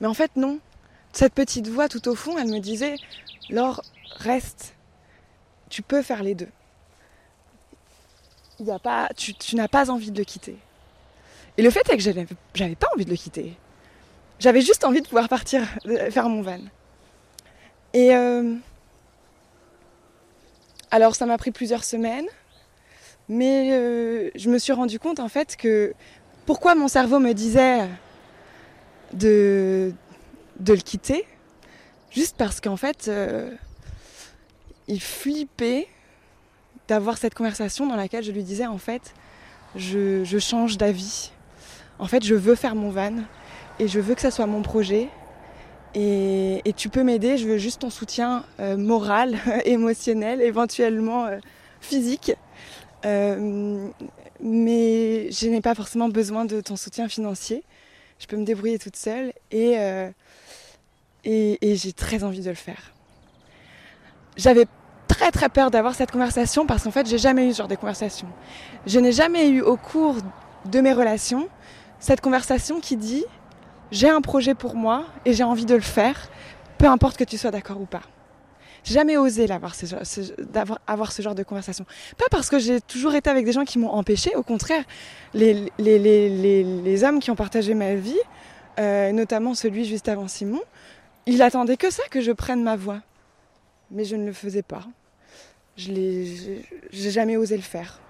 Mais 0.00 0.06
en 0.06 0.14
fait, 0.14 0.32
non. 0.36 0.58
Cette 1.12 1.34
petite 1.34 1.68
voix 1.68 1.88
tout 1.88 2.08
au 2.08 2.14
fond, 2.14 2.38
elle 2.38 2.48
me 2.48 2.58
disait 2.58 2.96
Laure, 3.50 3.82
reste. 4.16 4.74
Tu 5.68 5.82
peux 5.82 6.02
faire 6.02 6.22
les 6.22 6.34
deux. 6.34 6.48
A 8.70 8.78
pas, 8.78 9.08
tu, 9.16 9.56
n'as 9.56 9.68
pas 9.68 9.90
envie 9.90 10.10
de 10.10 10.18
le 10.18 10.24
quitter. 10.24 10.56
Et 11.56 11.62
le 11.62 11.70
fait 11.70 11.88
est 11.90 11.96
que 11.96 12.02
j'avais, 12.02 12.26
j'avais 12.54 12.76
pas 12.76 12.88
envie 12.94 13.04
de 13.04 13.10
le 13.10 13.16
quitter. 13.16 13.56
J'avais 14.38 14.60
juste 14.60 14.84
envie 14.84 15.02
de 15.02 15.06
pouvoir 15.06 15.28
partir, 15.28 15.62
faire 16.10 16.28
mon 16.28 16.42
van. 16.42 16.60
Et 17.92 18.14
euh, 18.14 18.54
alors 20.90 21.14
ça 21.14 21.26
m'a 21.26 21.36
pris 21.38 21.50
plusieurs 21.50 21.84
semaines, 21.84 22.26
mais 23.28 23.72
euh, 23.72 24.30
je 24.34 24.48
me 24.48 24.58
suis 24.58 24.72
rendu 24.72 24.98
compte 24.98 25.20
en 25.20 25.28
fait 25.28 25.56
que 25.56 25.94
pourquoi 26.46 26.74
mon 26.74 26.88
cerveau 26.88 27.18
me 27.18 27.32
disait 27.32 27.88
de, 29.12 29.92
de 30.62 30.74
le 30.74 30.80
quitter, 30.80 31.24
juste 32.10 32.36
parce 32.36 32.60
qu'en 32.60 32.76
fait 32.76 33.06
euh, 33.08 33.50
il 34.88 35.00
flippait 35.00 35.88
d'avoir 36.88 37.18
cette 37.18 37.34
conversation 37.34 37.86
dans 37.86 37.96
laquelle 37.96 38.24
je 38.24 38.32
lui 38.32 38.42
disais 38.42 38.66
en 38.66 38.78
fait 38.78 39.14
je, 39.74 40.38
change 40.38 40.76
d'avis. 40.76 41.30
En 41.98 42.06
fait, 42.06 42.22
je 42.24 42.34
veux 42.34 42.54
faire 42.54 42.74
mon 42.74 42.90
van 42.90 43.14
et 43.78 43.88
je 43.88 44.00
veux 44.00 44.14
que 44.14 44.20
ça 44.20 44.30
soit 44.30 44.46
mon 44.46 44.60
projet. 44.60 45.08
Et, 45.94 46.60
tu 46.76 46.90
peux 46.90 47.02
m'aider, 47.02 47.38
je 47.38 47.46
veux 47.46 47.58
juste 47.58 47.80
ton 47.80 47.90
soutien 47.90 48.44
euh, 48.60 48.76
moral, 48.76 49.38
émotionnel, 49.64 50.42
éventuellement 50.42 51.26
euh, 51.26 51.38
physique. 51.80 52.32
Mais 53.04 53.90
je 55.30 55.48
n'ai 55.48 55.60
pas 55.60 55.74
forcément 55.74 56.08
besoin 56.08 56.44
de 56.44 56.60
ton 56.60 56.76
soutien 56.76 57.08
financier. 57.08 57.64
Je 58.22 58.28
peux 58.28 58.36
me 58.36 58.44
débrouiller 58.44 58.78
toute 58.78 58.94
seule 58.94 59.32
et, 59.50 59.78
euh, 59.78 60.08
et 61.24 61.74
j'ai 61.74 61.92
très 61.92 62.22
envie 62.22 62.40
de 62.40 62.50
le 62.50 62.54
faire. 62.54 62.92
J'avais 64.36 64.66
très 65.08 65.32
très 65.32 65.48
peur 65.48 65.72
d'avoir 65.72 65.96
cette 65.96 66.12
conversation 66.12 66.64
parce 66.64 66.84
qu'en 66.84 66.92
fait 66.92 67.08
j'ai 67.08 67.18
jamais 67.18 67.48
eu 67.48 67.52
ce 67.52 67.58
genre 67.58 67.68
de 67.68 67.74
conversation. 67.74 68.28
Je 68.86 69.00
n'ai 69.00 69.10
jamais 69.10 69.48
eu 69.48 69.60
au 69.60 69.76
cours 69.76 70.18
de 70.66 70.80
mes 70.80 70.92
relations 70.92 71.48
cette 71.98 72.20
conversation 72.20 72.78
qui 72.78 72.96
dit 72.96 73.24
j'ai 73.90 74.08
un 74.08 74.20
projet 74.20 74.54
pour 74.54 74.76
moi 74.76 75.04
et 75.24 75.32
j'ai 75.32 75.42
envie 75.44 75.66
de 75.66 75.74
le 75.74 75.80
faire, 75.80 76.30
peu 76.78 76.86
importe 76.86 77.16
que 77.16 77.24
tu 77.24 77.36
sois 77.36 77.50
d'accord 77.50 77.80
ou 77.80 77.86
pas. 77.86 78.02
Jamais 78.84 79.16
osé 79.16 79.46
l'avoir, 79.46 79.74
ce, 79.74 79.86
d'avoir, 80.42 80.80
avoir 80.86 81.12
ce 81.12 81.22
genre 81.22 81.34
de 81.34 81.44
conversation. 81.44 81.84
Pas 82.18 82.24
parce 82.30 82.48
que 82.50 82.58
j'ai 82.58 82.80
toujours 82.80 83.14
été 83.14 83.30
avec 83.30 83.44
des 83.44 83.52
gens 83.52 83.64
qui 83.64 83.78
m'ont 83.78 83.90
empêché, 83.90 84.34
au 84.34 84.42
contraire, 84.42 84.84
les, 85.34 85.70
les, 85.78 85.98
les, 85.98 86.64
les, 86.64 87.04
hommes 87.04 87.20
qui 87.20 87.30
ont 87.30 87.36
partagé 87.36 87.74
ma 87.74 87.94
vie, 87.94 88.18
euh, 88.80 89.12
notamment 89.12 89.54
celui 89.54 89.84
juste 89.84 90.08
avant 90.08 90.26
Simon, 90.26 90.60
il 91.26 91.42
attendait 91.42 91.76
que 91.76 91.90
ça, 91.90 92.02
que 92.10 92.20
je 92.20 92.32
prenne 92.32 92.62
ma 92.62 92.74
voix. 92.74 93.00
Mais 93.92 94.04
je 94.04 94.16
ne 94.16 94.26
le 94.26 94.32
faisais 94.32 94.62
pas. 94.62 94.82
Je 95.76 95.92
j'ai 96.90 97.10
jamais 97.10 97.36
osé 97.36 97.56
le 97.56 97.62
faire. 97.62 98.00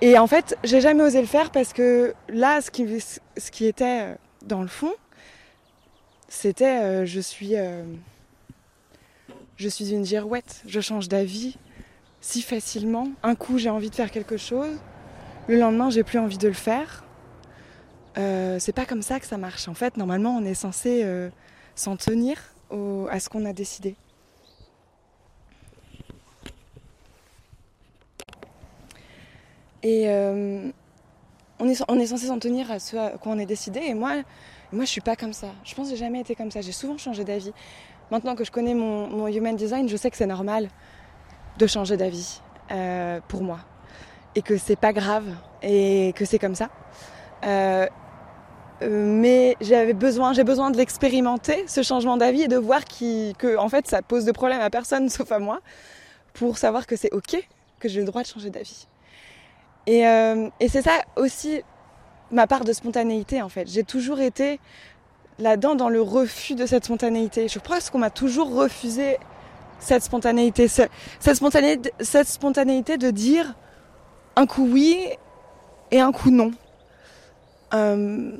Et 0.00 0.18
en 0.18 0.26
fait, 0.26 0.58
j'ai 0.64 0.80
jamais 0.80 1.02
osé 1.02 1.20
le 1.20 1.26
faire 1.26 1.50
parce 1.50 1.72
que 1.72 2.12
là, 2.28 2.60
ce 2.60 2.70
qui, 2.70 2.86
ce 3.00 3.50
qui 3.50 3.66
était 3.66 4.02
euh, 4.02 4.14
dans 4.42 4.62
le 4.62 4.68
fond, 4.68 4.92
c'était 6.28 6.82
euh, 6.82 7.06
je 7.06 7.20
suis 7.20 7.54
je 9.56 9.68
suis 9.68 9.92
une 9.92 10.04
girouette, 10.04 10.62
je 10.66 10.80
change 10.80 11.08
d'avis 11.08 11.56
si 12.20 12.42
facilement. 12.42 13.08
Un 13.22 13.34
coup, 13.34 13.58
j'ai 13.58 13.70
envie 13.70 13.90
de 13.90 13.94
faire 13.94 14.10
quelque 14.10 14.36
chose, 14.36 14.78
le 15.46 15.58
lendemain, 15.58 15.90
j'ai 15.90 16.04
plus 16.04 16.18
envie 16.18 16.38
de 16.38 16.48
le 16.48 16.54
faire. 16.54 17.04
Euh, 18.16 18.58
c'est 18.58 18.72
pas 18.72 18.86
comme 18.86 19.02
ça 19.02 19.20
que 19.20 19.26
ça 19.26 19.36
marche. 19.36 19.68
En 19.68 19.74
fait, 19.74 19.96
normalement, 19.96 20.36
on 20.36 20.44
est 20.44 20.54
censé 20.54 21.02
euh, 21.04 21.28
s'en 21.74 21.96
tenir 21.96 22.38
à 23.10 23.20
ce 23.20 23.28
qu'on 23.28 23.44
a 23.44 23.52
décidé. 23.52 23.94
Et 29.84 30.08
euh, 30.08 30.70
on, 31.60 31.68
est, 31.68 31.84
on 31.88 32.00
est 32.00 32.06
censé 32.06 32.26
s'en 32.26 32.38
tenir 32.38 32.70
à 32.72 32.78
ce 32.78 32.96
à 32.96 33.10
quoi 33.10 33.32
on 33.32 33.38
est 33.38 33.46
décidé. 33.46 33.80
Et 33.80 33.94
moi, 33.94 34.22
moi, 34.74 34.84
je 34.84 34.90
suis 34.90 35.00
pas 35.00 35.16
comme 35.16 35.32
ça. 35.32 35.48
Je 35.64 35.74
pense 35.74 35.88
que 35.88 35.94
j'ai 35.94 36.00
jamais 36.00 36.20
été 36.20 36.34
comme 36.34 36.50
ça. 36.50 36.60
J'ai 36.60 36.72
souvent 36.72 36.98
changé 36.98 37.24
d'avis. 37.24 37.52
Maintenant 38.10 38.34
que 38.34 38.44
je 38.44 38.50
connais 38.50 38.74
mon, 38.74 39.26
human 39.28 39.56
design, 39.56 39.88
je 39.88 39.96
sais 39.96 40.10
que 40.10 40.16
c'est 40.16 40.26
normal 40.26 40.68
de 41.58 41.66
changer 41.66 41.96
d'avis 41.96 42.40
euh, 42.70 43.20
pour 43.28 43.42
moi. 43.42 43.60
Et 44.34 44.42
que 44.42 44.58
c'est 44.58 44.76
pas 44.76 44.92
grave 44.92 45.24
et 45.62 46.12
que 46.16 46.24
c'est 46.24 46.38
comme 46.38 46.54
ça. 46.54 46.68
Euh, 47.44 47.86
mais 48.82 49.56
j'avais 49.60 49.94
besoin, 49.94 50.32
j'ai 50.32 50.44
besoin 50.44 50.70
de 50.70 50.76
l'expérimenter, 50.76 51.64
ce 51.68 51.82
changement 51.82 52.16
d'avis, 52.16 52.42
et 52.42 52.48
de 52.48 52.56
voir 52.56 52.84
que 52.84 53.56
en 53.56 53.68
fait 53.68 53.86
ça 53.86 54.02
pose 54.02 54.24
de 54.24 54.32
problème 54.32 54.60
à 54.60 54.70
personne 54.70 55.08
sauf 55.10 55.30
à 55.32 55.38
moi, 55.38 55.60
pour 56.32 56.58
savoir 56.58 56.86
que 56.86 56.96
c'est 56.96 57.12
ok, 57.12 57.48
que 57.78 57.88
j'ai 57.88 58.00
le 58.00 58.06
droit 58.06 58.22
de 58.22 58.26
changer 58.26 58.50
d'avis. 58.50 58.86
Euh, 59.88 60.48
et 60.60 60.68
c'est 60.68 60.82
ça 60.82 61.02
aussi 61.16 61.62
ma 62.30 62.46
part 62.46 62.64
de 62.64 62.72
spontanéité 62.72 63.42
en 63.42 63.48
fait. 63.48 63.68
J'ai 63.68 63.84
toujours 63.84 64.20
été 64.20 64.60
là-dedans 65.38 65.74
dans 65.74 65.88
le 65.88 66.00
refus 66.00 66.54
de 66.54 66.66
cette 66.66 66.84
spontanéité. 66.84 67.48
Je 67.48 67.58
pense 67.58 67.90
qu'on 67.90 67.98
m'a 67.98 68.10
toujours 68.10 68.54
refusé 68.54 69.18
cette 69.78 70.02
spontanéité, 70.02 70.68
cette 70.68 72.28
spontanéité, 72.28 72.96
de 72.96 73.10
dire 73.10 73.54
un 74.36 74.46
coup 74.46 74.66
oui 74.70 75.08
et 75.90 76.00
un 76.00 76.12
coup 76.12 76.30
non. 76.30 76.52
Euh, 77.74 78.32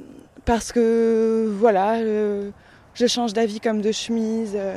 parce 0.44 0.72
que 0.72 1.52
voilà, 1.58 1.98
je 2.94 3.06
change 3.06 3.32
d'avis 3.32 3.60
comme 3.60 3.80
de 3.80 3.92
chemise. 3.92 4.52
Euh, 4.54 4.76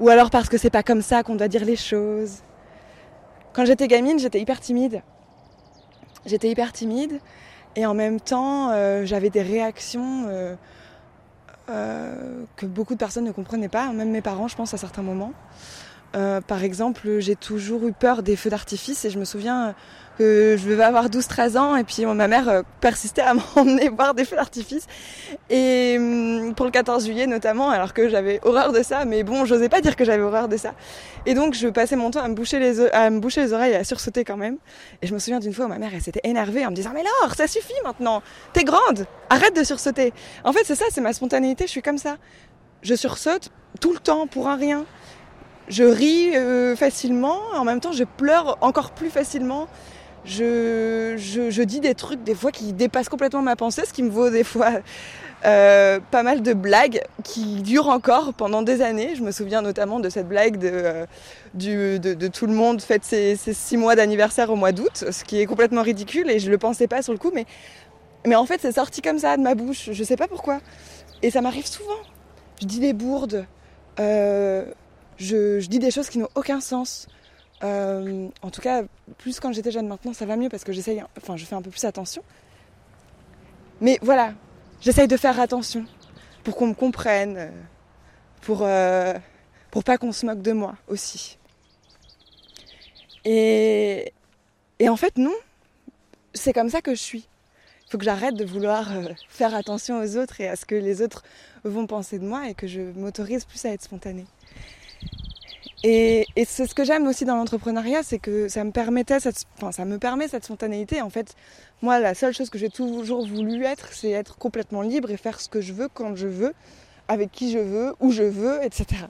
ou 0.00 0.08
alors 0.08 0.30
parce 0.30 0.48
que 0.48 0.58
c'est 0.58 0.70
pas 0.70 0.82
comme 0.82 1.02
ça 1.02 1.22
qu'on 1.22 1.34
doit 1.34 1.48
dire 1.48 1.64
les 1.64 1.76
choses. 1.76 2.42
Quand 3.52 3.64
j'étais 3.64 3.88
gamine, 3.88 4.18
j'étais 4.18 4.40
hyper 4.40 4.60
timide. 4.60 5.02
J'étais 6.26 6.50
hyper 6.50 6.72
timide 6.72 7.20
et 7.76 7.86
en 7.86 7.94
même 7.94 8.20
temps, 8.20 8.70
euh, 8.70 9.04
j'avais 9.04 9.30
des 9.30 9.42
réactions 9.42 10.24
euh, 10.28 10.56
euh, 11.70 12.44
que 12.56 12.66
beaucoup 12.66 12.94
de 12.94 12.98
personnes 12.98 13.24
ne 13.24 13.32
comprenaient 13.32 13.68
pas, 13.68 13.92
même 13.92 14.10
mes 14.10 14.22
parents, 14.22 14.48
je 14.48 14.56
pense, 14.56 14.74
à 14.74 14.78
certains 14.78 15.02
moments. 15.02 15.32
Euh, 16.16 16.40
par 16.40 16.64
exemple, 16.64 17.18
j'ai 17.18 17.36
toujours 17.36 17.86
eu 17.86 17.92
peur 17.92 18.22
des 18.22 18.36
feux 18.36 18.50
d'artifice 18.50 19.04
et 19.04 19.10
je 19.10 19.18
me 19.18 19.24
souviens 19.24 19.74
que 20.18 20.56
je 20.58 20.68
devais 20.68 20.82
avoir 20.82 21.08
12-13 21.08 21.56
ans 21.58 21.76
et 21.76 21.84
puis 21.84 22.04
ma 22.04 22.26
mère 22.26 22.48
euh, 22.48 22.62
persistait 22.80 23.22
à 23.22 23.34
m'emmener 23.56 23.88
voir 23.88 24.14
des 24.14 24.24
feux 24.24 24.36
d'artifice. 24.36 24.86
Et 25.48 25.96
hum, 25.98 26.54
pour 26.56 26.66
le 26.66 26.72
14 26.72 27.04
juillet 27.04 27.26
notamment 27.26 27.70
alors 27.70 27.94
que 27.94 28.08
j'avais 28.08 28.40
horreur 28.42 28.72
de 28.72 28.82
ça 28.82 29.04
mais 29.04 29.22
bon 29.22 29.44
j'osais 29.44 29.68
pas 29.68 29.80
dire 29.80 29.94
que 29.94 30.04
j'avais 30.04 30.22
horreur 30.22 30.48
de 30.48 30.56
ça. 30.56 30.74
Et 31.24 31.34
donc 31.34 31.54
je 31.54 31.68
passais 31.68 31.94
mon 31.94 32.10
temps 32.10 32.22
à 32.22 32.28
me 32.28 32.34
boucher 32.34 32.58
les 32.58 32.80
à 32.88 33.10
me 33.10 33.20
boucher 33.20 33.42
les 33.42 33.52
oreilles 33.52 33.72
et 33.72 33.76
à 33.76 33.84
sursauter 33.84 34.24
quand 34.24 34.36
même. 34.36 34.56
Et 35.02 35.06
je 35.06 35.14
me 35.14 35.20
souviens 35.20 35.38
d'une 35.38 35.52
fois 35.52 35.66
où 35.66 35.68
ma 35.68 35.78
mère 35.78 35.90
elle 35.94 36.02
s'était 36.02 36.22
énervée 36.24 36.66
en 36.66 36.70
me 36.70 36.74
disant 36.74 36.90
mais 36.92 37.04
Laure 37.04 37.34
ça 37.36 37.46
suffit 37.46 37.72
maintenant. 37.84 38.22
T'es 38.52 38.64
grande. 38.64 39.06
Arrête 39.30 39.54
de 39.54 39.62
sursauter 39.62 40.12
en 40.42 40.52
fait 40.52 40.64
c'est 40.64 40.74
ça 40.74 40.86
c'est 40.90 41.00
ma 41.00 41.12
spontanéité. 41.12 41.66
Je 41.66 41.70
suis 41.70 41.82
comme 41.82 41.98
ça. 41.98 42.16
Je 42.82 42.94
sursaute 42.94 43.50
tout 43.80 43.92
le 43.92 43.98
temps 43.98 44.26
pour 44.26 44.48
un 44.48 44.56
rien 44.56 44.84
je 45.68 45.84
ris 45.84 46.36
euh, 46.36 46.76
facilement, 46.76 47.38
en 47.54 47.64
même 47.64 47.80
temps 47.80 47.92
je 47.92 48.04
pleure 48.04 48.58
encore 48.60 48.90
plus 48.90 49.10
facilement. 49.10 49.68
Je, 50.24 51.14
je, 51.16 51.62
dis 51.62 51.80
des 51.80 51.94
trucs 51.94 52.22
des 52.22 52.34
fois 52.34 52.52
qui 52.52 52.74
dépassent 52.74 53.08
complètement 53.08 53.40
ma 53.40 53.56
pensée, 53.56 53.82
ce 53.86 53.94
qui 53.94 54.02
me 54.02 54.10
vaut 54.10 54.28
des 54.28 54.44
fois 54.44 54.72
euh, 55.46 56.00
pas 56.10 56.22
mal 56.22 56.42
de 56.42 56.52
blagues 56.52 57.00
qui 57.22 57.62
durent 57.62 57.88
encore 57.88 58.34
pendant 58.34 58.60
des 58.60 58.82
années. 58.82 59.14
Je 59.14 59.22
me 59.22 59.30
souviens 59.30 59.62
notamment 59.62 60.00
de 60.00 60.08
cette 60.10 60.28
blague 60.28 60.58
de, 60.58 60.70
euh, 60.70 61.06
du, 61.54 61.98
de, 61.98 62.28
tout 62.28 62.46
le 62.46 62.52
monde 62.52 62.82
fête 62.82 63.04
ses, 63.04 63.36
six 63.36 63.76
mois 63.76 63.94
d'anniversaire 63.94 64.50
au 64.50 64.56
mois 64.56 64.72
d'août, 64.72 65.04
ce 65.10 65.24
qui 65.24 65.40
est 65.40 65.46
complètement 65.46 65.82
ridicule 65.82 66.30
et 66.30 66.40
je 66.40 66.50
le 66.50 66.58
pensais 66.58 66.88
pas 66.88 67.00
sur 67.00 67.12
le 67.12 67.18
coup, 67.18 67.30
mais, 67.32 67.46
mais 68.26 68.34
en 68.34 68.44
fait 68.44 68.60
c'est 68.60 68.72
sorti 68.72 69.00
comme 69.00 69.18
ça 69.18 69.36
de 69.36 69.42
ma 69.42 69.54
bouche, 69.54 69.90
je 69.92 70.04
sais 70.04 70.16
pas 70.16 70.28
pourquoi. 70.28 70.58
Et 71.22 71.30
ça 71.30 71.40
m'arrive 71.40 71.66
souvent. 71.66 72.00
Je 72.60 72.66
dis 72.66 72.80
des 72.80 72.92
bourdes. 72.92 73.46
Euh, 74.00 74.64
je, 75.18 75.66
dis 75.66 75.78
des 75.78 75.90
choses 75.90 76.08
qui 76.08 76.18
n'ont 76.18 76.28
aucun 76.34 76.60
sens. 76.60 77.06
Euh, 77.64 78.28
en 78.42 78.50
tout 78.50 78.60
cas, 78.60 78.84
plus 79.18 79.40
quand 79.40 79.52
j'étais 79.52 79.70
jeune, 79.70 79.88
maintenant 79.88 80.12
ça 80.12 80.26
va 80.26 80.36
mieux 80.36 80.48
parce 80.48 80.64
que 80.64 80.72
j'essaye, 80.72 81.02
enfin 81.16 81.36
je 81.36 81.44
fais 81.44 81.54
un 81.54 81.62
peu 81.62 81.70
plus 81.70 81.84
attention. 81.84 82.22
Mais 83.80 83.98
voilà, 84.00 84.34
j'essaye 84.80 85.08
de 85.08 85.16
faire 85.16 85.40
attention 85.40 85.84
pour 86.44 86.56
qu'on 86.56 86.68
me 86.68 86.74
comprenne, 86.74 87.52
pour, 88.42 88.62
euh, 88.62 89.14
pour 89.70 89.84
pas 89.84 89.98
qu'on 89.98 90.12
se 90.12 90.24
moque 90.24 90.42
de 90.42 90.52
moi 90.52 90.76
aussi. 90.88 91.38
Et, 93.24 94.12
et 94.78 94.88
en 94.88 94.96
fait, 94.96 95.16
non, 95.18 95.34
c'est 96.34 96.52
comme 96.52 96.70
ça 96.70 96.80
que 96.80 96.94
je 96.94 97.00
suis. 97.00 97.28
Il 97.86 97.90
faut 97.92 97.98
que 97.98 98.04
j'arrête 98.04 98.34
de 98.34 98.44
vouloir 98.44 98.94
euh, 98.96 99.08
faire 99.28 99.54
attention 99.54 100.00
aux 100.00 100.16
autres 100.16 100.40
et 100.40 100.48
à 100.48 100.56
ce 100.56 100.66
que 100.66 100.74
les 100.74 101.00
autres 101.00 101.24
vont 101.64 101.86
penser 101.86 102.18
de 102.18 102.24
moi 102.24 102.48
et 102.48 102.54
que 102.54 102.66
je 102.66 102.80
m'autorise 102.80 103.44
plus 103.44 103.64
à 103.64 103.70
être 103.70 103.82
spontanée. 103.82 104.26
Et, 105.84 106.26
c'est 106.44 106.66
ce 106.66 106.74
que 106.74 106.84
j'aime 106.84 107.06
aussi 107.06 107.24
dans 107.24 107.36
l'entrepreneuriat, 107.36 108.02
c'est 108.02 108.18
que 108.18 108.48
ça 108.48 108.64
me 108.64 108.72
permettait 108.72 109.18
enfin, 109.56 109.70
ça 109.70 109.84
me 109.84 109.98
permet 109.98 110.26
cette 110.26 110.44
spontanéité. 110.44 111.02
En 111.02 111.10
fait, 111.10 111.34
moi, 111.82 112.00
la 112.00 112.14
seule 112.14 112.34
chose 112.34 112.50
que 112.50 112.58
j'ai 112.58 112.70
toujours 112.70 113.26
voulu 113.26 113.64
être, 113.64 113.92
c'est 113.92 114.10
être 114.10 114.38
complètement 114.38 114.82
libre 114.82 115.10
et 115.10 115.16
faire 115.16 115.40
ce 115.40 115.48
que 115.48 115.60
je 115.60 115.72
veux 115.72 115.88
quand 115.88 116.16
je 116.16 116.26
veux, 116.26 116.52
avec 117.06 117.30
qui 117.30 117.52
je 117.52 117.58
veux, 117.58 117.94
où 118.00 118.10
je 118.10 118.24
veux, 118.24 118.62
etc. 118.64 119.02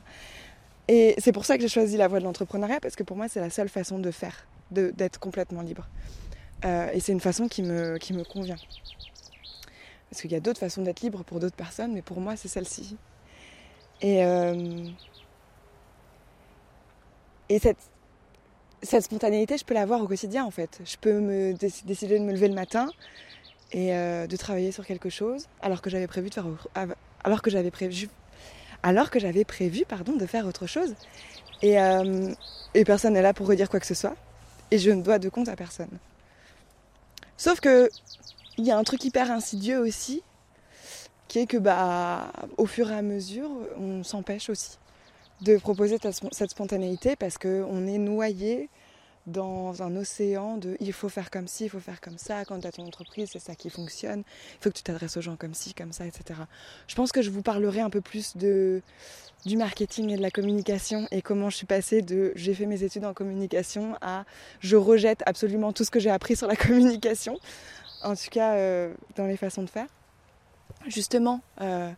Et 0.89 1.15
c'est 1.19 1.33
pour 1.33 1.45
ça 1.45 1.57
que 1.57 1.63
j'ai 1.63 1.69
choisi 1.69 1.97
la 1.97 2.09
voie 2.09 2.19
de 2.19 2.25
l'entrepreneuriat 2.25 2.81
parce 2.81 2.97
que 2.97 3.03
pour 3.03 3.17
moi, 3.17 3.29
c'est 3.29 3.41
la 3.41 3.51
seule 3.51 3.69
façon 3.69 3.99
de 3.99 4.11
faire, 4.11 4.47
d'être 4.71 5.19
complètement 5.19 5.63
libre. 5.63 5.87
Euh, 6.65 6.91
et 6.93 7.01
c'est 7.01 7.13
une 7.13 7.21
façon 7.21 7.49
qui 7.49 7.63
me, 7.63 7.97
qui 7.99 8.13
me 8.13 8.25
convient. 8.25 8.57
Parce 10.11 10.23
qu'il 10.23 10.33
y 10.33 10.37
a 10.37 10.41
d'autres 10.41 10.61
façons 10.61 10.83
d'être 10.83 11.01
libre 11.01 11.25
pour 11.25 11.41
d'autres 11.41 11.57
personnes, 11.57 11.93
mais 11.93 12.03
pour 12.03 12.21
moi, 12.21 12.37
c'est 12.37 12.49
celle-ci. 12.49 12.97
Et 14.01 14.25
euh, 14.25 14.87
et 17.49 17.59
cette, 17.59 17.79
spontanéité, 18.83 19.59
je 19.59 19.65
peux 19.65 19.75
l'avoir 19.75 20.03
au 20.03 20.07
quotidien 20.07 20.45
en 20.45 20.51
fait. 20.51 20.81
Je 20.85 20.97
peux 20.97 21.21
me 21.21 21.53
décider 21.55 22.19
de 22.19 22.25
me 22.25 22.33
lever 22.33 22.49
le 22.49 22.55
matin 22.55 22.89
et 23.73 23.95
euh, 23.95 24.27
de 24.27 24.37
travailler 24.37 24.73
sur 24.73 24.87
quelque 24.87 25.11
chose 25.11 25.47
alors 25.61 25.83
que 25.83 25.91
j'avais 25.91 26.07
prévu 26.07 26.31
de 26.31 26.35
faire 30.27 30.47
autre 30.47 30.67
chose 30.67 30.95
et, 31.61 31.79
euh, 31.79 32.33
et 32.75 32.85
personne 32.85 33.13
n'est 33.13 33.23
là 33.23 33.35
pour 33.35 33.47
redire 33.47 33.69
quoi 33.69 33.81
que 33.81 33.87
ce 33.87 33.95
soit 33.95 34.17
et 34.71 34.79
je 34.79 34.91
ne 34.91 35.03
dois 35.03 35.19
de 35.19 35.29
compte 35.29 35.49
à 35.49 35.57
personne. 35.57 35.91
Sauf 37.37 37.61
que 37.61 37.91
il 38.57 38.65
y 38.65 38.71
a 38.71 38.79
un 38.79 38.85
truc 38.85 39.05
hyper 39.05 39.31
insidieux 39.31 39.79
aussi 39.79 40.23
qui 41.29 41.41
est 41.41 41.47
que 41.47 41.59
bah 41.59 42.33
au 42.57 42.67
fur 42.67 42.91
et 42.91 42.95
à 42.95 43.03
mesure 43.03 43.51
on 43.77 44.03
s'empêche 44.03 44.49
aussi 44.51 44.79
de 45.43 45.57
proposer 45.57 45.99
cette 46.33 46.51
spontanéité 46.51 47.17
parce 47.17 47.39
qu'on 47.39 47.87
est 47.87 47.99
noyé 47.99 48.69
dans 49.29 49.83
un 49.83 49.95
océan 49.97 50.57
de 50.57 50.77
il 50.81 50.93
faut 50.93 51.09
faire 51.09 51.31
comme 51.31 51.47
ci, 51.47 51.65
il 51.65 51.71
faut 51.71 51.81
faire 51.81 52.01
comme 52.01 52.19
ça, 52.19 52.45
quand 52.45 52.61
tu 52.61 52.67
as 52.67 52.73
ton 52.73 52.87
entreprise, 52.87 53.29
c'est 53.33 53.39
ça 53.39 53.55
qui 53.55 53.71
fonctionne, 53.71 54.21
il 54.21 54.63
faut 54.63 54.71
que 54.71 54.77
tu 54.77 54.83
t'adresses 54.83 55.17
aux 55.17 55.21
gens 55.21 55.37
comme 55.37 55.55
ci, 55.55 55.75
comme 55.75 55.93
ça, 55.93 56.07
etc. 56.07 56.41
Je 56.87 56.95
pense 56.95 57.13
que 57.13 57.23
je 57.23 57.31
vous 57.31 57.43
parlerai 57.43 57.81
un 57.81 57.91
peu 57.91 58.01
plus 58.01 58.37
de, 58.37 58.83
du 59.45 59.57
marketing 59.57 60.11
et 60.11 60.17
de 60.17 60.23
la 60.23 60.31
communication 60.31 61.07
et 61.11 61.23
comment 61.23 61.51
je 61.51 61.57
suis 61.57 61.67
passée 61.67 62.03
de 62.03 62.33
j'ai 62.37 62.55
fait 62.55 62.67
mes 62.67 62.83
études 62.83 63.05
en 63.05 63.15
communication 63.15 63.97
à 64.01 64.25
je 64.61 64.77
rejette 64.77 65.23
absolument 65.27 65.73
tout 65.73 65.85
ce 65.85 65.91
que 65.91 66.01
j'ai 66.01 66.11
appris 66.11 66.35
sur 66.35 66.47
la 66.47 66.57
communication, 66.57 67.39
en 68.03 68.15
tout 68.15 68.31
cas 68.31 68.55
euh, 68.55 68.93
dans 69.17 69.27
les 69.27 69.37
façons 69.37 69.63
de 69.63 69.71
faire. 69.71 69.89
Justement, 70.87 71.41
euh, 71.61 71.91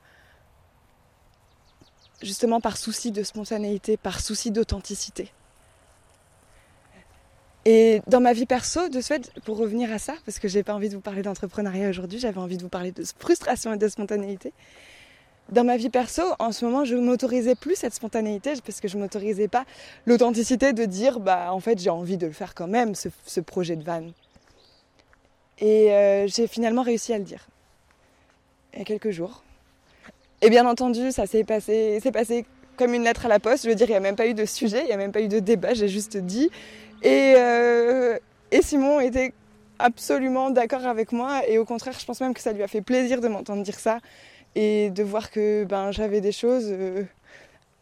justement 2.23 2.61
par 2.61 2.77
souci 2.77 3.13
de 3.13 3.23
spontanéité, 3.23 3.97
par 3.97 4.21
souci 4.21 4.51
d'authenticité. 4.51 5.33
Et 7.67 8.01
dans 8.07 8.21
ma 8.21 8.33
vie 8.33 8.47
perso, 8.47 8.89
de 8.89 9.01
ce 9.01 9.07
fait, 9.07 9.33
pour 9.45 9.59
revenir 9.59 9.93
à 9.93 9.99
ça, 9.99 10.15
parce 10.25 10.39
que 10.39 10.49
j'ai 10.49 10.63
pas 10.63 10.75
envie 10.75 10.89
de 10.89 10.95
vous 10.95 11.03
parler 11.03 11.23
d'entrepreneuriat 11.23 11.91
aujourd'hui, 11.91 12.19
j'avais 12.19 12.39
envie 12.39 12.57
de 12.57 12.63
vous 12.63 12.71
parler 12.71 12.91
de 12.91 13.05
frustration 13.19 13.73
et 13.75 13.77
de 13.77 13.89
spontanéité. 13.89 14.53
Dans 15.53 15.65
ma 15.65 15.77
vie 15.77 15.91
perso, 15.91 16.23
en 16.39 16.53
ce 16.53 16.65
moment, 16.65 16.85
je 16.85 16.95
m'autorisais 16.95 17.57
plus 17.57 17.75
cette 17.75 17.93
spontanéité 17.93 18.55
parce 18.65 18.81
que 18.81 18.89
je 18.89 18.97
m'autorisais 18.97 19.49
pas 19.49 19.65
l'authenticité 20.07 20.73
de 20.73 20.85
dire, 20.85 21.21
bah, 21.21 21.53
en 21.53 21.61
fait, 21.61 21.79
j'ai 21.79 21.91
envie 21.91 22.17
de 22.17 22.27
le 22.27 22.33
faire 22.33 22.55
quand 22.55 22.69
même, 22.69 22.95
ce, 22.95 23.41
projet 23.41 23.77
de 23.77 23.83
van. 23.83 24.07
Et 25.59 25.93
euh, 25.93 26.27
j'ai 26.29 26.47
finalement 26.47 26.83
réussi 26.83 27.13
à 27.13 27.19
le 27.19 27.25
dire. 27.25 27.47
Il 28.73 28.79
y 28.79 28.83
a 28.83 28.85
quelques 28.85 29.11
jours. 29.11 29.43
Et 30.43 30.51
bien 30.51 30.67
entendu, 30.67 31.13
ça 31.13 31.27
s'est 31.27 31.45
passé, 31.45 32.01
comme 32.77 32.95
une 32.95 33.05
lettre 33.05 33.27
à 33.27 33.29
la 33.29 33.39
poste. 33.39 33.65
Je 33.65 33.69
veux 33.69 33.75
dire, 33.75 33.87
il 33.89 33.93
n'y 33.93 33.97
a 33.97 34.01
même 34.01 34.17
pas 34.17 34.27
eu 34.27 34.35
de 34.35 34.45
sujet, 34.45 34.81
il 34.83 34.87
n'y 34.87 34.93
a 34.93 34.97
même 34.97 35.13
pas 35.13 35.21
eu 35.21 35.29
de 35.29 35.39
débat, 35.39 35.75
j'ai 35.75 35.89
juste 35.89 36.17
dit. 36.17 36.51
Et, 37.03 37.35
euh, 37.37 38.17
et 38.51 38.63
Simon 38.63 39.01
était 39.01 39.33
absolument 39.79 40.51
d'accord 40.51 40.87
avec 40.87 41.13
moi. 41.13 41.47
Et 41.49 41.59
au 41.59 41.65
contraire, 41.65 41.95
je 41.99 42.05
pense 42.05 42.21
même 42.21 42.35
que 42.35 42.41
ça 42.41 42.53
lui 42.53 42.63
a 42.63 42.69
fait 42.69 42.81
plaisir 42.81 43.21
de 43.21 43.29
m'entendre 43.29 43.63
dire 43.63 43.79
ça 43.79 43.99
et 44.55 44.91
de 44.91 45.03
voir 45.03 45.31
que 45.31 45.65
ben, 45.65 45.93
j'avais 45.93 46.21
des 46.21 46.33
choses 46.33 46.67
euh, 46.69 47.05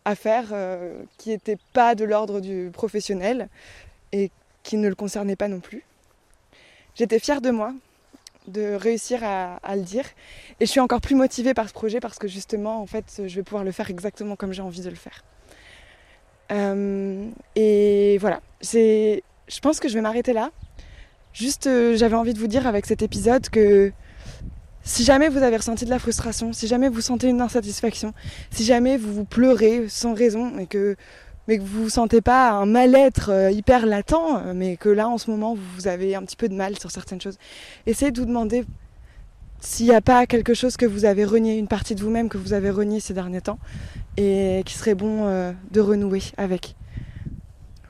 à 0.05 0.15
faire 0.15 0.47
euh, 0.53 1.03
qui 1.17 1.31
n'étaient 1.31 1.59
pas 1.73 1.95
de 1.95 2.05
l'ordre 2.05 2.41
du 2.41 2.71
professionnel 2.73 3.49
et 4.13 4.31
qui 4.63 4.77
ne 4.77 4.89
le 4.89 4.95
concernaient 4.95 5.37
pas 5.37 5.49
non 5.49 5.61
plus. 5.61 5.85
J'étais 6.95 7.19
fière 7.19 7.41
de 7.41 7.51
moi 7.51 7.73
de 8.49 8.75
réussir 8.75 9.23
à, 9.23 9.77
le 9.77 9.83
dire. 9.83 10.05
Et 10.61 10.67
je 10.67 10.71
suis 10.71 10.81
encore 10.81 11.01
plus 11.01 11.15
motivée 11.15 11.55
par 11.55 11.69
ce 11.69 11.75
projet 11.75 12.01
parce 12.01 12.19
que 12.19 12.29
justement, 12.29 12.81
en 12.81 12.87
fait, 12.87 13.23
je 13.27 13.35
vais 13.35 13.43
pouvoir 13.43 13.65
le 13.65 13.73
faire 13.73 13.91
exactement 13.91 14.37
comme 14.37 14.53
j'ai 14.53 14.63
envie 14.63 14.81
de 14.81 14.91
le 14.91 14.97
faire. 14.97 15.25
Euh, 16.51 17.29
et 17.55 18.19
voilà, 18.19 18.41
je 18.63 19.21
pense 19.61 19.81
que 19.81 19.89
je 19.89 19.95
vais 19.95 20.01
m'arrêter 20.01 20.33
là. 20.33 20.51
Juste, 21.33 21.67
euh, 21.67 21.97
j'avais 21.97 22.17
envie 22.17 22.33
de 22.33 22.39
vous 22.39 22.47
dire 22.47 22.67
avec 22.67 22.87
cet 22.87 23.03
épisode 23.03 23.49
que 23.51 23.93
si 24.83 25.05
jamais 25.05 25.29
vous 25.29 25.43
avez 25.43 25.59
ressenti 25.59 25.85
de 25.85 25.91
la 25.91 25.99
frustration, 25.99 26.53
si 26.53 26.67
jamais 26.67 26.89
vous 26.89 27.03
sentez 27.03 27.29
une 27.29 27.43
insatisfaction, 27.43 28.15
si 28.51 28.65
jamais 28.65 28.97
vous, 28.97 29.13
vous 29.13 29.25
pleurez 29.25 29.89
sans 29.89 30.15
raison 30.15 30.59
et 30.59 30.67
que 30.67 30.97
mais 31.49 31.59
que 31.59 31.65
vous 31.65 31.85
ne 31.85 31.89
sentez 31.89 32.21
pas 32.21 32.51
un 32.51 32.67
mal-être 32.67 33.31
euh, 33.31 33.51
hyper 33.51 33.87
latent, 33.87 34.13
euh, 34.13 34.53
mais 34.55 34.77
que 34.77 34.91
là 34.91 35.09
en 35.09 35.17
ce 35.17 35.31
moment 35.31 35.57
vous 35.57 35.89
avez 35.89 36.15
un 36.15 36.23
petit 36.23 36.37
peu 36.37 36.49
de 36.49 36.55
mal 36.55 36.79
sur 36.79 36.91
certaines 36.91 37.21
choses, 37.21 37.39
essayez 37.87 38.13
de 38.13 38.21
vous 38.21 38.27
demander 38.27 38.65
s'il 39.61 39.87
n'y 39.87 39.95
a 39.95 40.03
pas 40.03 40.27
quelque 40.27 40.55
chose 40.55 40.77
que 40.77 40.87
vous 40.87 41.07
avez 41.07 41.25
renié, 41.25 41.57
une 41.57 41.67
partie 41.67 41.95
de 41.95 42.03
vous-même 42.03 42.29
que 42.29 42.39
vous 42.39 42.53
avez 42.53 42.71
renié 42.71 43.01
ces 43.01 43.15
derniers 43.15 43.41
temps, 43.41 43.59
et 44.19 44.63
qui 44.67 44.75
serait 44.75 44.95
bon 44.95 45.27
euh, 45.27 45.53
de 45.73 45.81
renouer 45.81 46.23
avec 46.37 46.77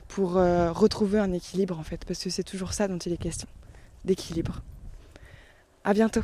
pour 0.07 0.33
retrouver 0.33 1.19
un 1.19 1.31
équilibre 1.31 1.79
en 1.79 1.83
fait, 1.83 2.03
parce 2.03 2.21
que 2.21 2.29
c'est 2.29 2.43
toujours 2.43 2.73
ça 2.73 2.87
dont 2.89 2.97
il 2.97 3.13
est 3.13 3.17
question, 3.17 3.47
d'équilibre. 4.03 4.63
À 5.85 5.93
bientôt. 5.93 6.23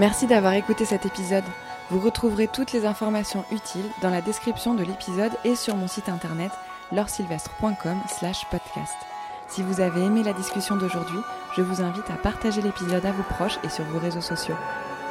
Merci 0.00 0.26
d'avoir 0.26 0.54
écouté 0.54 0.86
cet 0.86 1.04
épisode. 1.04 1.44
Vous 1.90 2.00
retrouverez 2.00 2.48
toutes 2.48 2.72
les 2.72 2.86
informations 2.86 3.44
utiles 3.52 3.84
dans 4.00 4.08
la 4.08 4.22
description 4.22 4.72
de 4.72 4.82
l'épisode 4.82 5.32
et 5.44 5.54
sur 5.54 5.76
mon 5.76 5.88
site 5.88 6.08
internet 6.08 6.50
lorsilvestre.com 6.90 7.98
slash 8.08 8.46
podcast. 8.50 8.96
Si 9.46 9.62
vous 9.62 9.82
avez 9.82 10.00
aimé 10.00 10.22
la 10.22 10.32
discussion 10.32 10.76
d'aujourd'hui, 10.76 11.18
je 11.54 11.60
vous 11.60 11.82
invite 11.82 12.08
à 12.08 12.14
partager 12.14 12.62
l'épisode 12.62 13.04
à 13.04 13.12
vos 13.12 13.24
proches 13.24 13.58
et 13.62 13.68
sur 13.68 13.84
vos 13.84 13.98
réseaux 13.98 14.22
sociaux. 14.22 14.56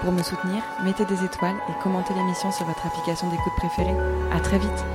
Pour 0.02 0.12
me 0.12 0.24
soutenir, 0.24 0.64
mettez 0.84 1.06
des 1.06 1.24
étoiles 1.24 1.58
et 1.70 1.84
commentez 1.84 2.16
l'émission 2.16 2.52
sur 2.52 2.66
votre 2.66 2.88
application 2.88 3.30
d'écoute 3.30 3.54
préférée. 3.58 3.96
À 4.32 4.40
très 4.40 4.58
vite 4.58 4.86